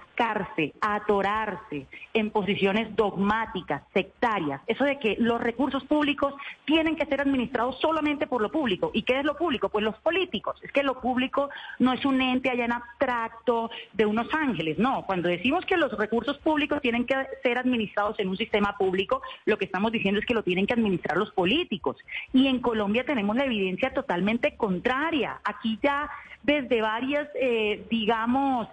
[0.81, 6.33] atorarse en posiciones dogmáticas, sectarias, eso de que los recursos públicos
[6.65, 8.91] tienen que ser administrados solamente por lo público.
[8.93, 9.69] ¿Y qué es lo público?
[9.69, 10.57] Pues los políticos.
[10.63, 15.05] Es que lo público no es un ente allá en abstracto de unos ángeles, no.
[15.05, 19.57] Cuando decimos que los recursos públicos tienen que ser administrados en un sistema público, lo
[19.57, 21.97] que estamos diciendo es que lo tienen que administrar los políticos.
[22.33, 25.39] Y en Colombia tenemos la evidencia totalmente contraria.
[25.43, 26.09] Aquí ya
[26.43, 28.67] desde varias, eh, digamos,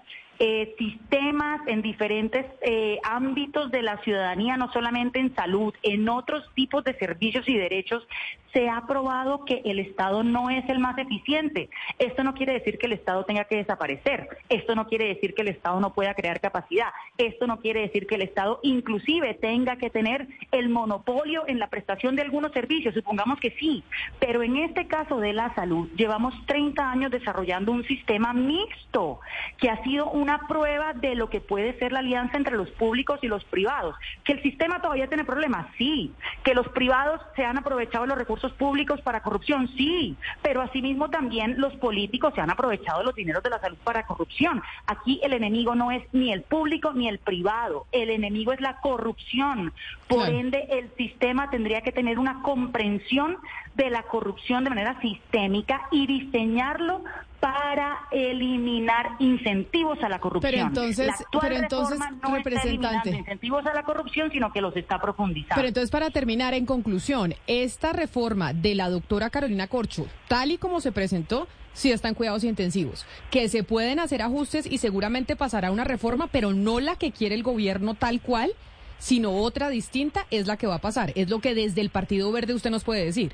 [0.44, 6.42] eh, sistemas en diferentes eh, ámbitos de la ciudadanía, no solamente en salud, en otros
[6.57, 8.05] tipos de servicios y derechos,
[8.52, 11.70] se ha probado que el Estado no es el más eficiente.
[11.98, 14.28] Esto no quiere decir que el Estado tenga que desaparecer.
[14.48, 16.88] Esto no quiere decir que el Estado no pueda crear capacidad.
[17.16, 21.68] Esto no quiere decir que el Estado inclusive tenga que tener el monopolio en la
[21.68, 22.94] prestación de algunos servicios.
[22.94, 23.82] Supongamos que sí.
[24.18, 29.20] Pero en este caso de la salud, llevamos 30 años desarrollando un sistema mixto
[29.58, 33.18] que ha sido una prueba de lo que puede ser la alianza entre los públicos
[33.22, 33.94] y los privados.
[34.24, 36.12] Que el sistema todavía tiene problemas, sí.
[36.44, 41.09] Que los privados se han aprovechado los recursos recursos públicos para corrupción, sí, pero asimismo
[41.11, 44.62] también los políticos se han aprovechado los dineros de la salud para corrupción.
[44.87, 48.81] Aquí el enemigo no es ni el público ni el privado, el enemigo es la
[48.81, 49.72] corrupción.
[50.09, 53.38] Por ende, el sistema tendría que tener una comprensión
[53.74, 57.02] de la corrupción de manera sistémica y diseñarlo
[57.40, 60.52] para eliminar incentivos a la corrupción.
[60.52, 63.08] Pero entonces, la actual pero entonces no representante.
[63.08, 65.56] Está incentivos a la corrupción, sino que los está profundizando.
[65.56, 70.58] Pero entonces, para terminar, en conclusión, esta reforma de la doctora Carolina Corcho, tal y
[70.58, 75.35] como se presentó, sí está en cuidados intensivos, que se pueden hacer ajustes y seguramente
[75.35, 78.52] pasará una reforma, pero no la que quiere el gobierno tal cual,
[78.98, 81.12] sino otra distinta es la que va a pasar.
[81.16, 83.32] Es lo que desde el Partido Verde usted nos puede decir.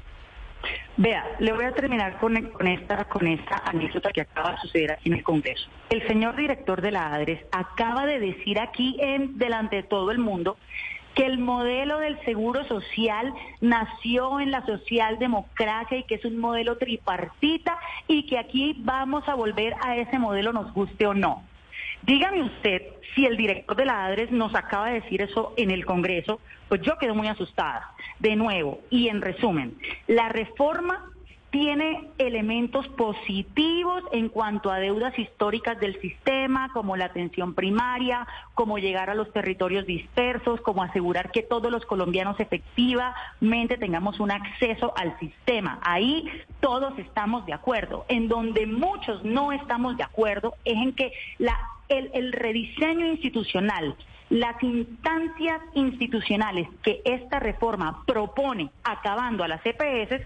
[0.97, 5.09] Vea, le voy a terminar con, esta, con esta anécdota que acaba de suceder aquí
[5.09, 5.69] en el Congreso.
[5.91, 10.19] El señor director de la ADRES acaba de decir aquí en, delante de todo el
[10.19, 10.57] mundo
[11.15, 16.79] que el modelo del seguro social nació en la socialdemocracia y que es un modelo
[16.79, 21.43] tripartita y que aquí vamos a volver a ese modelo nos guste o no.
[22.03, 22.83] Dígame usted
[23.15, 26.81] si el director de la ADRES nos acaba de decir eso en el Congreso, pues
[26.83, 27.93] yo quedo muy asustada.
[28.19, 31.11] De nuevo, y en resumen, la reforma
[31.51, 38.79] tiene elementos positivos en cuanto a deudas históricas del sistema, como la atención primaria, como
[38.79, 44.93] llegar a los territorios dispersos, como asegurar que todos los colombianos efectivamente tengamos un acceso
[44.97, 45.81] al sistema.
[45.83, 46.29] Ahí
[46.61, 48.05] todos estamos de acuerdo.
[48.09, 53.97] En donde muchos no estamos de acuerdo es en que la el, el rediseño institucional
[54.31, 60.21] las instancias institucionales que esta reforma propone acabando a las CPS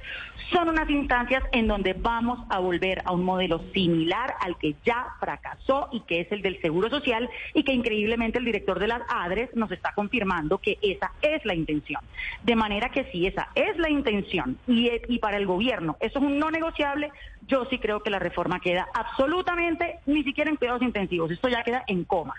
[0.50, 5.06] son unas instancias en donde vamos a volver a un modelo similar al que ya
[5.20, 9.02] fracasó y que es el del Seguro Social y que increíblemente el director de las
[9.08, 12.02] ADRES nos está confirmando que esa es la intención.
[12.42, 16.24] De manera que si esa es la intención y, y para el gobierno eso es
[16.24, 17.10] un no negociable,
[17.46, 21.62] yo sí creo que la reforma queda absolutamente ni siquiera en cuidados intensivos, esto ya
[21.62, 22.34] queda en coma.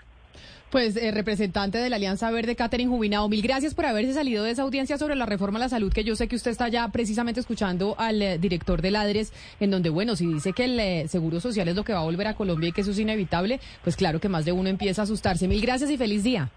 [0.74, 4.50] Pues eh, representante de la Alianza Verde, Catherine Jubinado, mil gracias por haberse salido de
[4.50, 6.88] esa audiencia sobre la reforma a la salud, que yo sé que usted está ya
[6.88, 11.06] precisamente escuchando al eh, director de Ladres, en donde, bueno, si dice que el eh,
[11.06, 13.60] Seguro Social es lo que va a volver a Colombia y que eso es inevitable,
[13.84, 15.46] pues claro que más de uno empieza a asustarse.
[15.46, 16.50] Mil gracias y feliz día.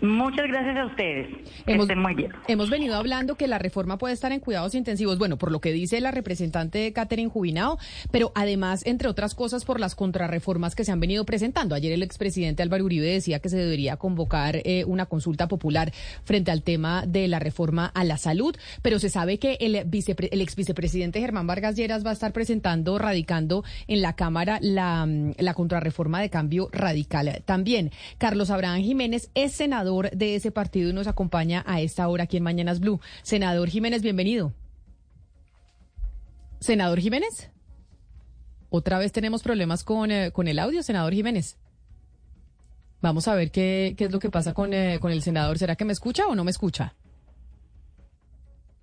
[0.00, 1.28] Muchas gracias a ustedes.
[1.66, 2.32] Hemos, muy bien.
[2.48, 5.72] Hemos venido hablando que la reforma puede estar en cuidados intensivos, bueno, por lo que
[5.72, 7.78] dice la representante Catherine Jubinao,
[8.10, 11.74] pero además, entre otras cosas, por las contrarreformas que se han venido presentando.
[11.74, 15.92] Ayer el expresidente Álvaro Uribe decía que se debería convocar eh, una consulta popular
[16.24, 20.16] frente al tema de la reforma a la salud, pero se sabe que el, vice,
[20.30, 25.06] el ex vicepresidente Germán Vargas Lleras va a estar presentando, radicando en la Cámara la,
[25.36, 27.42] la contrarreforma de cambio radical.
[27.44, 32.24] También Carlos Abraham Jiménez es senador de ese partido y nos acompaña a esta hora
[32.24, 33.00] aquí en Mañanas Blue.
[33.22, 34.52] Senador Jiménez, bienvenido.
[36.60, 37.50] Senador Jiménez.
[38.68, 41.56] Otra vez tenemos problemas con, eh, con el audio, senador Jiménez.
[43.00, 45.58] Vamos a ver qué, qué es lo que pasa con, eh, con el senador.
[45.58, 46.94] ¿Será que me escucha o no me escucha?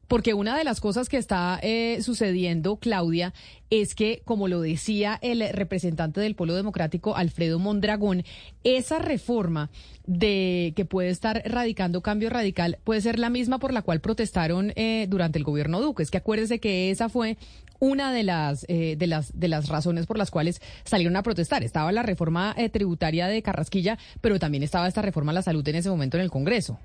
[0.07, 3.33] Porque una de las cosas que está eh, sucediendo, Claudia,
[3.69, 8.23] es que, como lo decía el representante del Polo Democrático, Alfredo Mondragón,
[8.63, 9.69] esa reforma
[10.05, 14.71] de que puede estar radicando cambio radical puede ser la misma por la cual protestaron
[14.77, 16.03] eh, durante el gobierno Duque.
[16.03, 17.37] Es que acuérdese que esa fue
[17.79, 21.63] una de las, eh, de las, de las razones por las cuales salieron a protestar.
[21.63, 25.75] Estaba la reforma tributaria de Carrasquilla, pero también estaba esta reforma a la salud en
[25.75, 26.79] ese momento en el Congreso.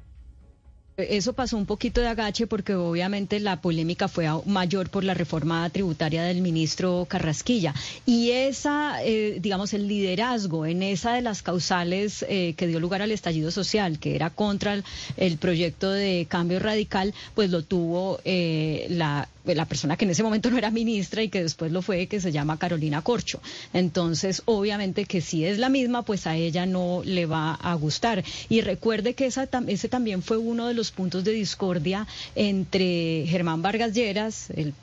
[0.99, 5.69] Eso pasó un poquito de agache porque obviamente la polémica fue mayor por la reforma
[5.71, 7.75] tributaria del ministro Carrasquilla.
[8.05, 13.01] Y esa, eh, digamos, el liderazgo en esa de las causales eh, que dio lugar
[13.01, 14.83] al estallido social, que era contra
[15.17, 20.23] el, proyecto de cambio radical, pues lo tuvo eh, la la persona que en ese
[20.23, 23.41] momento no era ministra y que después lo fue, que se llama Carolina Corcho.
[23.73, 28.25] Entonces, obviamente que si es la misma, pues a ella no le va a gustar.
[28.49, 33.63] Y recuerde que esa, ese también fue uno de los puntos de discordia entre Germán
[33.63, 34.75] Vargas Lleras, el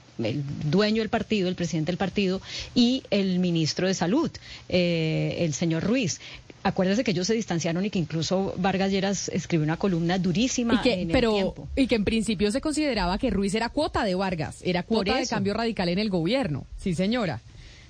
[0.65, 2.41] dueño del partido, el presidente del partido,
[2.75, 4.31] y el ministro de Salud,
[4.67, 6.19] eh, el señor Ruiz.
[6.61, 10.77] Acuérdese que ellos se distanciaron y que incluso Vargas Lleras escribió una columna durísima y
[10.79, 11.67] que, en pero, el tiempo.
[11.75, 15.25] Y que en principio se consideraba que Ruiz era cuota de Vargas, era cuota de
[15.25, 16.65] cambio radical en el gobierno.
[16.77, 17.39] Sí, señora.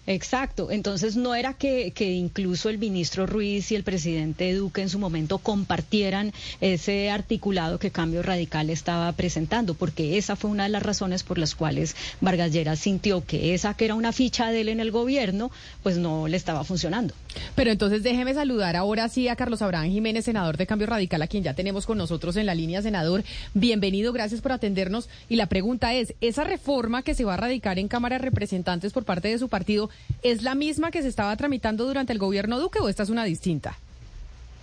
[0.10, 0.72] Exacto.
[0.72, 4.98] Entonces no era que, que incluso el ministro Ruiz y el presidente Duque en su
[4.98, 10.81] momento compartieran ese articulado que Cambio Radical estaba presentando, porque esa fue una de las
[10.81, 14.69] razones por las cuales Vargas Lleras sintió que esa que era una ficha de él
[14.69, 15.52] en el gobierno,
[15.83, 17.13] pues no le estaba funcionando.
[17.54, 21.27] Pero entonces déjeme saludar ahora sí a Carlos Abraham Jiménez, senador de Cambio Radical, a
[21.27, 23.23] quien ya tenemos con nosotros en la línea, senador.
[23.54, 25.08] Bienvenido, gracias por atendernos.
[25.29, 28.92] Y la pregunta es, ¿esa reforma que se va a radicar en Cámara de Representantes
[28.92, 32.60] por parte de su partido ¿Es la misma que se estaba tramitando durante el gobierno
[32.60, 33.77] Duque o esta es una distinta?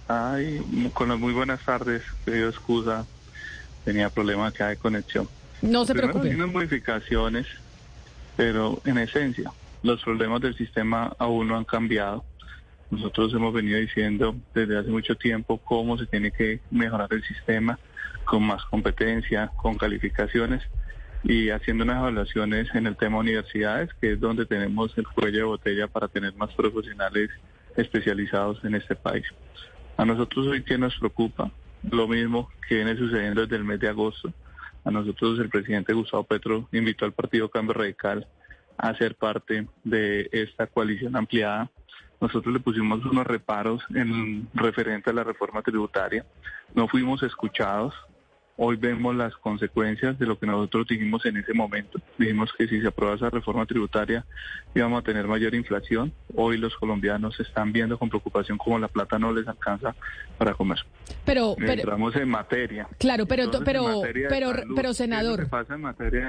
[0.08, 0.60] Ay,
[0.92, 3.06] con las muy buenas tardes, pido excusa,
[3.84, 5.28] tenía problemas acá de conexión.
[5.62, 6.28] No se preocupe.
[6.28, 7.46] Hay unas modificaciones,
[8.36, 9.50] pero en esencia,
[9.82, 12.24] los problemas del sistema aún no han cambiado.
[12.90, 17.78] Nosotros hemos venido diciendo desde hace mucho tiempo cómo se tiene que mejorar el sistema
[18.24, 20.62] con más competencia, con calificaciones
[21.28, 25.44] y haciendo unas evaluaciones en el tema universidades, que es donde tenemos el cuello de
[25.44, 27.30] botella para tener más profesionales
[27.76, 29.24] especializados en este país.
[29.96, 31.50] A nosotros hoy que nos preocupa,
[31.90, 34.32] lo mismo que viene sucediendo desde el mes de agosto.
[34.84, 38.28] A nosotros el presidente Gustavo Petro invitó al Partido Cambio Radical
[38.78, 41.68] a ser parte de esta coalición ampliada.
[42.20, 46.24] Nosotros le pusimos unos reparos en referente a la reforma tributaria.
[46.72, 47.94] No fuimos escuchados,
[48.58, 52.00] Hoy vemos las consecuencias de lo que nosotros dijimos en ese momento.
[52.16, 54.24] Dijimos que si se aprueba esa reforma tributaria
[54.74, 56.12] íbamos a tener mayor inflación.
[56.34, 59.94] Hoy los colombianos están viendo con preocupación cómo la plata no les alcanza
[60.38, 60.78] para comer.
[61.24, 62.88] Pero, entramos en materia.
[62.98, 65.48] Claro, pero pero pero pero senador.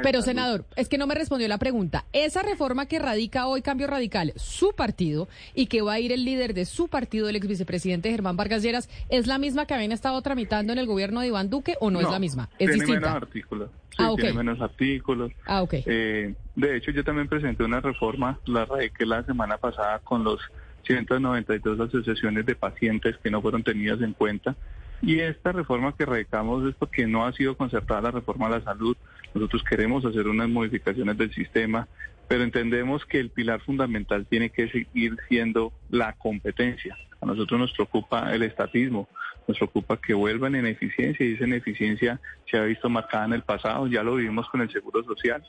[0.04, 2.06] pero senador, es que no me respondió la pregunta.
[2.14, 6.26] Esa reforma que radica hoy Cambio Radical, su partido y que va a ir el
[6.26, 9.92] líder de su partido, el ex vicepresidente Germán Vargas Lleras, es la misma que habían
[9.92, 12.50] estado tramitando en el gobierno de Iván Duque o no, es la misma?
[12.60, 13.70] Es tiene menos artículos.
[13.98, 15.32] ah, Tiene menos artículos.
[15.46, 15.64] Ah.
[15.72, 20.40] Eh, de hecho, yo también presenté una reforma, la que la semana pasada con los
[20.88, 24.56] 192 asociaciones de pacientes que no fueron tenidas en cuenta.
[25.02, 28.62] Y esta reforma que radicamos es porque no ha sido concertada la reforma a la
[28.62, 28.98] salud.
[29.34, 31.88] Nosotros queremos hacer unas modificaciones del sistema,
[32.28, 36.98] pero entendemos que el pilar fundamental tiene que seguir siendo la competencia.
[37.22, 39.08] A nosotros nos preocupa el estatismo,
[39.48, 42.20] nos preocupa que vuelvan en eficiencia y esa ineficiencia
[42.50, 45.44] se ha visto marcada en el pasado, ya lo vivimos con el Seguro Social,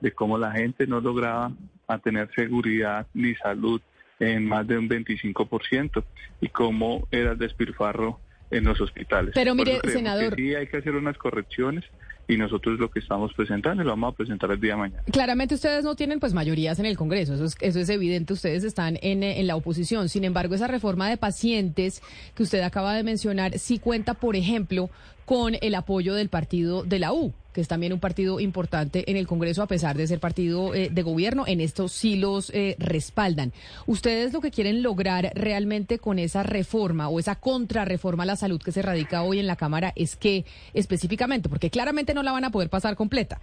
[0.00, 1.52] de cómo la gente no lograba
[1.88, 3.80] mantener seguridad ni salud
[4.18, 6.04] en más de un 25%
[6.40, 9.32] y cómo era el despilfarro en los hospitales.
[9.34, 10.34] Pero mire, senador.
[10.36, 11.84] Sí, hay que hacer unas correcciones
[12.28, 15.02] y nosotros lo que estamos presentando lo vamos a presentar el día de mañana.
[15.10, 18.64] Claramente ustedes no tienen pues mayorías en el Congreso, eso es, eso es evidente, ustedes
[18.64, 20.08] están en, en la oposición.
[20.08, 22.02] Sin embargo, esa reforma de pacientes
[22.34, 24.90] que usted acaba de mencionar sí cuenta, por ejemplo,
[25.24, 29.16] con el apoyo del partido de la U que es también un partido importante en
[29.16, 32.74] el Congreso, a pesar de ser partido eh, de gobierno, en estos sí los eh,
[32.80, 33.52] respaldan.
[33.86, 38.60] ¿Ustedes lo que quieren lograr realmente con esa reforma o esa contrarreforma a la salud
[38.60, 40.44] que se radica hoy en la Cámara es que
[40.74, 43.40] específicamente, porque claramente no la van a poder pasar completa,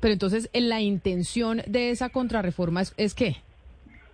[0.00, 3.36] pero entonces la intención de esa contrarreforma es, es qué?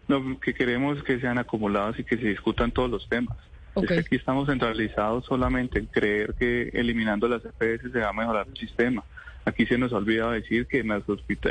[0.09, 3.37] No, que queremos que sean acumulados y que se discutan todos los temas.
[3.77, 8.13] Es que aquí estamos centralizados solamente en creer que eliminando las EPS se va a
[8.13, 9.05] mejorar el sistema.
[9.45, 11.03] Aquí se nos ha olvidado decir que en las,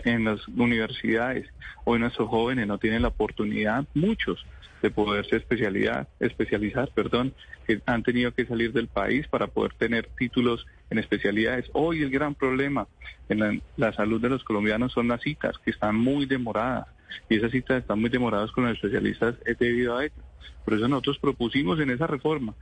[0.05, 1.47] en las universidades
[1.86, 4.45] hoy nuestros jóvenes no tienen la oportunidad, muchos,
[4.82, 7.34] de poderse especialidad, especializar, perdón,
[7.65, 11.70] que han tenido que salir del país para poder tener títulos en especialidades.
[11.74, 12.88] Hoy el gran problema
[13.30, 16.88] en la, la salud de los colombianos son las citas, que están muy demoradas.
[17.30, 20.27] Y esas citas están muy demoradas con los especialistas es debido a ello.
[20.66, 22.54] Por eso nosotros propusimos en esa reforma,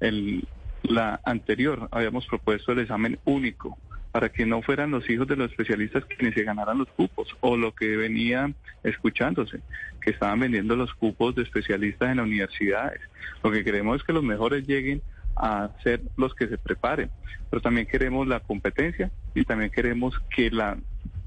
[0.00, 0.42] en
[0.82, 3.78] la anterior habíamos propuesto el examen único
[4.14, 7.56] para que no fueran los hijos de los especialistas quienes se ganaran los cupos, o
[7.56, 8.52] lo que venía
[8.84, 9.58] escuchándose,
[10.00, 13.00] que estaban vendiendo los cupos de especialistas en las universidades.
[13.42, 15.02] Lo que queremos es que los mejores lleguen
[15.34, 17.10] a ser los que se preparen,
[17.50, 20.78] pero también queremos la competencia y también queremos que la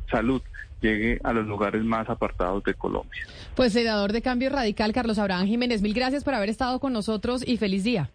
[0.10, 0.41] salud
[0.82, 3.21] llegue a los lugares más apartados de Colombia.
[3.55, 7.47] Pues senador de Cambio Radical, Carlos Abraham Jiménez, mil gracias por haber estado con nosotros
[7.47, 8.09] y feliz día.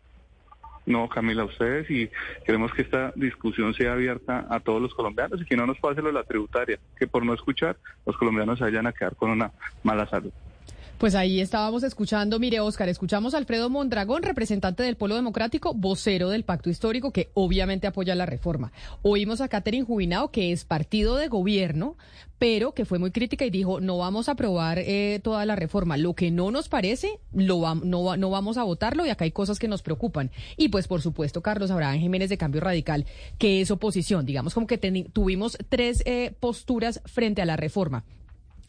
[0.85, 2.11] No, Camila, ustedes y
[2.45, 6.03] queremos que esta discusión sea abierta a todos los colombianos y que no nos pase
[6.03, 9.31] lo de la tributaria, que por no escuchar los colombianos se vayan a quedar con
[9.31, 9.53] una
[9.85, 10.33] mala salud.
[11.03, 16.29] Pues ahí estábamos escuchando, mire Oscar, escuchamos a Alfredo Mondragón, representante del Polo Democrático, vocero
[16.29, 18.71] del Pacto Histórico, que obviamente apoya la reforma.
[19.03, 21.97] Oímos a Catherine Jubinao, que es partido de gobierno,
[22.39, 25.97] pero que fue muy crítica y dijo, no vamos a aprobar eh, toda la reforma.
[25.97, 29.59] Lo que no nos parece, lo no, no vamos a votarlo y acá hay cosas
[29.59, 30.31] que nos preocupan.
[30.57, 33.07] Y pues por supuesto, Carlos Abraham Jiménez de Cambio Radical,
[33.39, 34.25] que es oposición.
[34.25, 34.79] Digamos como que
[35.13, 38.05] tuvimos tres eh, posturas frente a la reforma.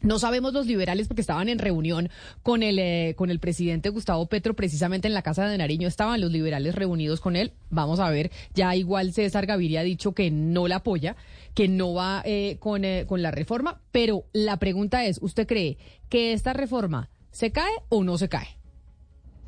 [0.00, 2.10] No sabemos los liberales porque estaban en reunión
[2.42, 5.88] con el, eh, con el presidente Gustavo Petro precisamente en la Casa de Nariño.
[5.88, 7.52] Estaban los liberales reunidos con él.
[7.70, 11.16] Vamos a ver, ya igual César Gaviria ha dicho que no la apoya,
[11.54, 13.80] que no va eh, con, eh, con la reforma.
[13.92, 15.78] Pero la pregunta es, ¿usted cree
[16.10, 18.58] que esta reforma se cae o no se cae?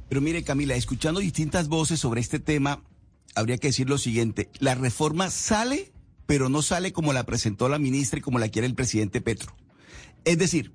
[0.09, 2.83] Pero mire Camila, escuchando distintas voces sobre este tema,
[3.35, 4.49] habría que decir lo siguiente.
[4.59, 5.93] La reforma sale,
[6.27, 9.55] pero no sale como la presentó la ministra y como la quiere el presidente Petro.
[10.27, 10.73] Es decir,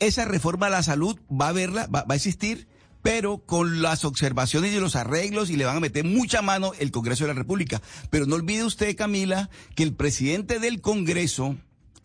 [0.00, 2.66] esa reforma a la salud va a verla, va, a existir,
[3.02, 6.90] pero con las observaciones y los arreglos y le van a meter mucha mano el
[6.90, 7.82] Congreso de la República.
[8.08, 11.54] Pero no olvide usted, Camila, que el presidente del Congreso,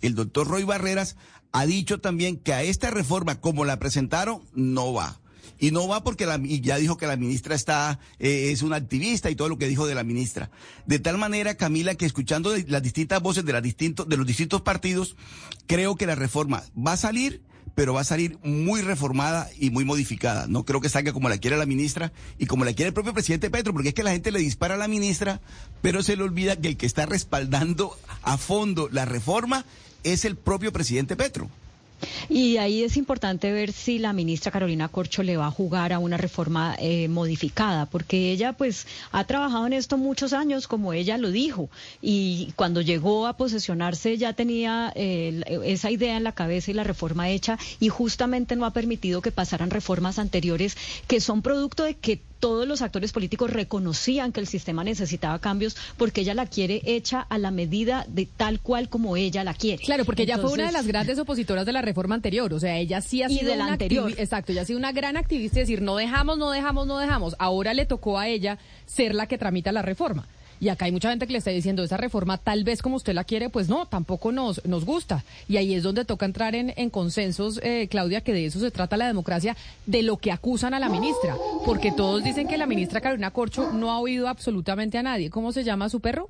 [0.02, 1.16] el doctor Roy Barreras,
[1.54, 5.19] ha dicho también que a esta reforma, como la presentaron, no va.
[5.58, 9.30] Y no va porque la, ya dijo que la ministra está, eh, es una activista
[9.30, 10.52] y todo lo que dijo de la ministra.
[10.86, 15.16] De tal manera, Camila, que escuchando las distintas voces de, las de los distintos partidos,
[15.68, 17.42] creo que la reforma va a salir,
[17.76, 20.48] pero va a salir muy reformada y muy modificada.
[20.48, 23.14] No creo que salga como la quiere la ministra y como la quiere el propio
[23.14, 25.40] presidente Petro, porque es que la gente le dispara a la ministra,
[25.82, 29.66] pero se le olvida que el que está respaldando a fondo la reforma
[30.04, 31.50] es el propio presidente Petro.
[32.30, 36.00] Y ahí es importante ver si la ministra Carolina Corcho le va a jugar a
[36.00, 41.18] una reforma eh, modificada, porque ella pues ha trabajado en esto muchos años, como ella
[41.18, 41.70] lo dijo,
[42.02, 46.84] y cuando llegó a posesionarse ya tenía eh, esa idea en la cabeza y la
[46.84, 50.78] reforma hecha, y justamente no ha permitido que pasaran reformas anteriores
[51.08, 55.76] que son producto de que todos los actores políticos reconocían que el sistema necesitaba cambios
[55.98, 59.84] porque ella la quiere hecha a la medida de tal cual como ella la quiere.
[59.84, 62.78] Claro, porque ella fue una de las grandes opositoras de la reforma anterior, o sea,
[62.78, 64.14] ella sí ha sido una anterior.
[64.18, 67.36] Exacto, ella ha sido una gran activista, es decir, no dejamos, no dejamos, no dejamos.
[67.40, 70.28] Ahora le tocó a ella ser la que tramita la reforma.
[70.60, 73.14] Y acá hay mucha gente que le está diciendo, esa reforma tal vez como usted
[73.14, 75.24] la quiere, pues no, tampoco nos, nos gusta.
[75.48, 78.72] Y ahí es donde toca entrar en, en consensos, eh, Claudia, que de eso se
[78.72, 79.56] trata la democracia,
[79.86, 81.36] de lo que acusan a la ministra.
[81.66, 85.30] Porque todos dicen que la ministra Carolina Corcho no ha oído absolutamente a nadie.
[85.30, 86.30] ¿Cómo se llama su perro?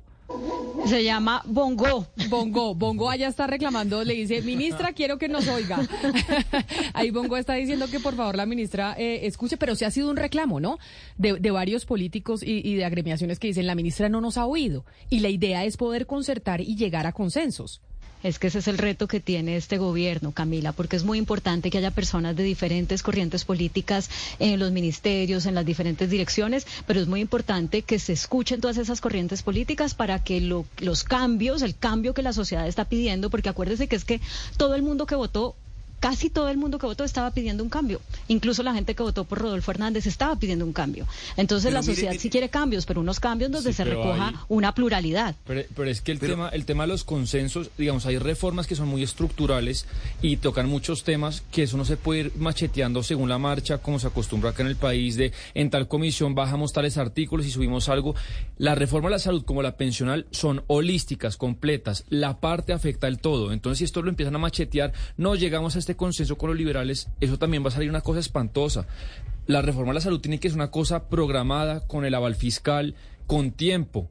[0.86, 2.06] Se llama Bongo.
[2.28, 2.74] Bongo.
[2.74, 5.78] Bongo allá está reclamando, le dice, ministra, quiero que nos oiga.
[6.94, 10.10] Ahí Bongo está diciendo que por favor la ministra eh, escuche, pero sí ha sido
[10.10, 10.78] un reclamo, ¿no?
[11.16, 14.84] De, varios políticos y, y de agremiaciones que dicen, la ministra no nos ha oído.
[15.10, 17.80] Y la idea es poder concertar y llegar a consensos.
[18.22, 21.70] Es que ese es el reto que tiene este gobierno, Camila, porque es muy importante
[21.70, 27.00] que haya personas de diferentes corrientes políticas en los ministerios, en las diferentes direcciones, pero
[27.00, 31.74] es muy importante que se escuchen todas esas corrientes políticas para que los cambios, el
[31.76, 34.20] cambio que la sociedad está pidiendo, porque acuérdese que es que
[34.56, 35.56] todo el mundo que votó
[36.00, 38.00] casi todo el mundo que votó estaba pidiendo un cambio.
[38.28, 41.06] Incluso la gente que votó por Rodolfo Hernández estaba pidiendo un cambio.
[41.36, 45.36] Entonces la sociedad sí quiere cambios, pero unos cambios donde se recoja una pluralidad.
[45.46, 48.88] Pero, es que el tema, el tema de los consensos, digamos, hay reformas que son
[48.88, 49.86] muy estructurales
[50.22, 53.98] y tocan muchos temas que eso no se puede ir macheteando según la marcha, como
[53.98, 57.88] se acostumbra acá en el país, de en tal comisión bajamos tales artículos y subimos
[57.88, 58.14] algo.
[58.56, 62.04] La reforma de la salud como la pensional son holísticas, completas.
[62.08, 63.52] La parte afecta el todo.
[63.52, 67.08] Entonces, si esto lo empiezan a machetear, no llegamos a este consenso con los liberales,
[67.20, 68.86] eso también va a salir una cosa espantosa.
[69.46, 72.94] La reforma de la salud tiene que ser una cosa programada con el aval fiscal,
[73.26, 74.10] con tiempo.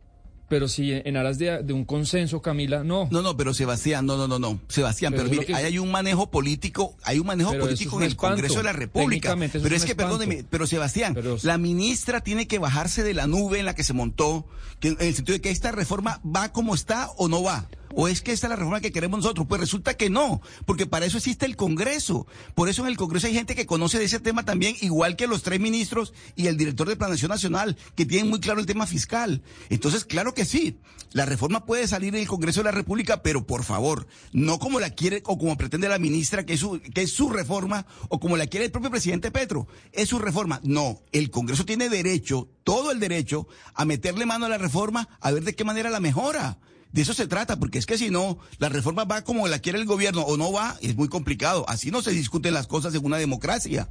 [0.49, 3.07] Pero si en aras de, un consenso, Camila, no.
[3.11, 4.59] No, no, pero Sebastián, no, no, no, no.
[4.67, 8.63] Sebastián, pero, mire, hay un manejo político, hay un manejo político en el Congreso de
[8.63, 9.37] la República.
[9.37, 13.65] Pero es, que, perdóneme, pero Sebastián, la ministra tiene que bajarse de la nube en
[13.65, 14.47] la que se montó,
[14.79, 17.67] que, en el sentido de que esta reforma va como está o no va.
[17.95, 19.47] ¿O es que esta es la reforma que queremos nosotros?
[19.47, 22.27] Pues resulta que no, porque para eso existe el Congreso.
[22.55, 25.27] Por eso en el Congreso hay gente que conoce de ese tema también, igual que
[25.27, 28.85] los tres ministros y el director de Planación Nacional, que tienen muy claro el tema
[28.85, 29.41] fiscal.
[29.69, 30.77] Entonces, claro que sí,
[31.11, 34.91] la reforma puede salir del Congreso de la República, pero por favor, no como la
[34.91, 38.37] quiere o como pretende la ministra, que es su, que es su reforma, o como
[38.37, 39.67] la quiere el propio presidente Petro.
[39.91, 40.59] Es su reforma.
[40.63, 45.31] No, el Congreso tiene derecho, todo el derecho, a meterle mano a la reforma, a
[45.31, 46.59] ver de qué manera la mejora.
[46.91, 49.79] De eso se trata, porque es que si no, la reforma va como la quiere
[49.79, 51.65] el gobierno o no va, es muy complicado.
[51.67, 53.89] Así no se discuten las cosas en una democracia.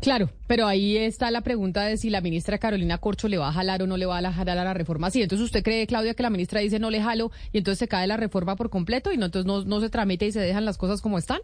[0.00, 3.52] Claro, pero ahí está la pregunta de si la ministra Carolina Corcho le va a
[3.52, 5.10] jalar o no le va a jalar a la reforma.
[5.10, 7.88] Sí, entonces usted cree, Claudia, que la ministra dice no le jalo y entonces se
[7.88, 10.78] cae la reforma por completo y entonces no, no se tramite y se dejan las
[10.78, 11.40] cosas como están.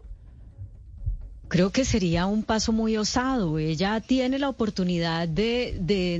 [1.51, 3.59] Creo que sería un paso muy osado.
[3.59, 5.75] Ella tiene la oportunidad de,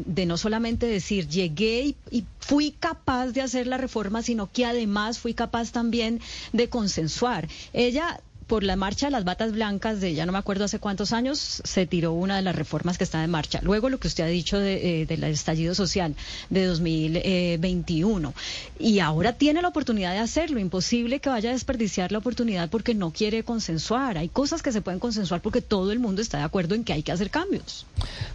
[0.06, 5.20] de, no solamente decir llegué y, fui capaz de hacer la reforma, sino que además
[5.20, 6.20] fui capaz también
[6.52, 7.48] de consensuar.
[7.72, 8.20] Ella
[8.52, 11.62] por la marcha de las batas blancas de ya no me acuerdo hace cuántos años,
[11.64, 13.62] se tiró una de las reformas que está en marcha.
[13.64, 16.16] Luego lo que usted ha dicho de, eh, del estallido social
[16.49, 18.34] de 2021.
[18.78, 20.60] Y ahora tiene la oportunidad de hacerlo.
[20.60, 24.18] Imposible que vaya a desperdiciar la oportunidad porque no quiere consensuar.
[24.18, 26.91] Hay cosas que se pueden consensuar porque todo el mundo está de acuerdo en que
[26.91, 27.86] hay que hacer cambios.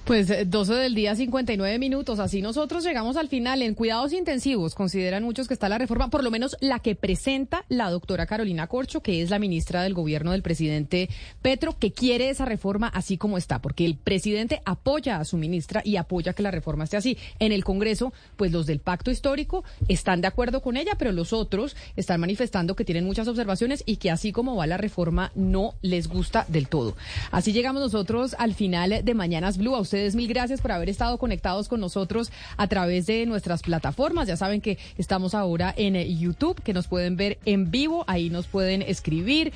[0.06, 2.20] Pues 12 eh, del día, 59 minutos.
[2.20, 3.60] Así nosotros llegamos al final.
[3.60, 7.66] En cuidados intensivos consideran muchos que está la reforma, por lo menos la que presenta
[7.68, 11.08] la doctora Carolina Corcho, que es la ministra del gobierno del presidente
[11.42, 15.82] Petro, que quiere esa reforma así como está, porque el presidente apoya a su ministra
[15.84, 17.18] y apoya que la reforma esté así.
[17.38, 21.32] En el Congreso, pues los del pacto histórico están de acuerdo con ella, pero los
[21.32, 25.74] otros están manifestando que tienen muchas observaciones y que así como va la reforma no
[25.82, 26.96] les gusta del todo.
[27.30, 29.74] Así llegamos nosotros al final de Mañanas Blue.
[29.74, 34.28] A ustedes mil gracias por haber estado conectados con nosotros a través de nuestras plataformas.
[34.28, 38.46] Ya saben que estamos ahora en YouTube, que nos pueden ver en vivo, ahí nos
[38.46, 39.52] pueden escribir,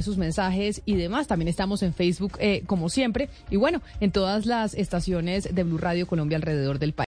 [0.00, 1.26] sus mensajes y demás.
[1.26, 5.78] También estamos en Facebook eh, como siempre y bueno, en todas las estaciones de Blue
[5.78, 7.00] Radio Colombia alrededor del país.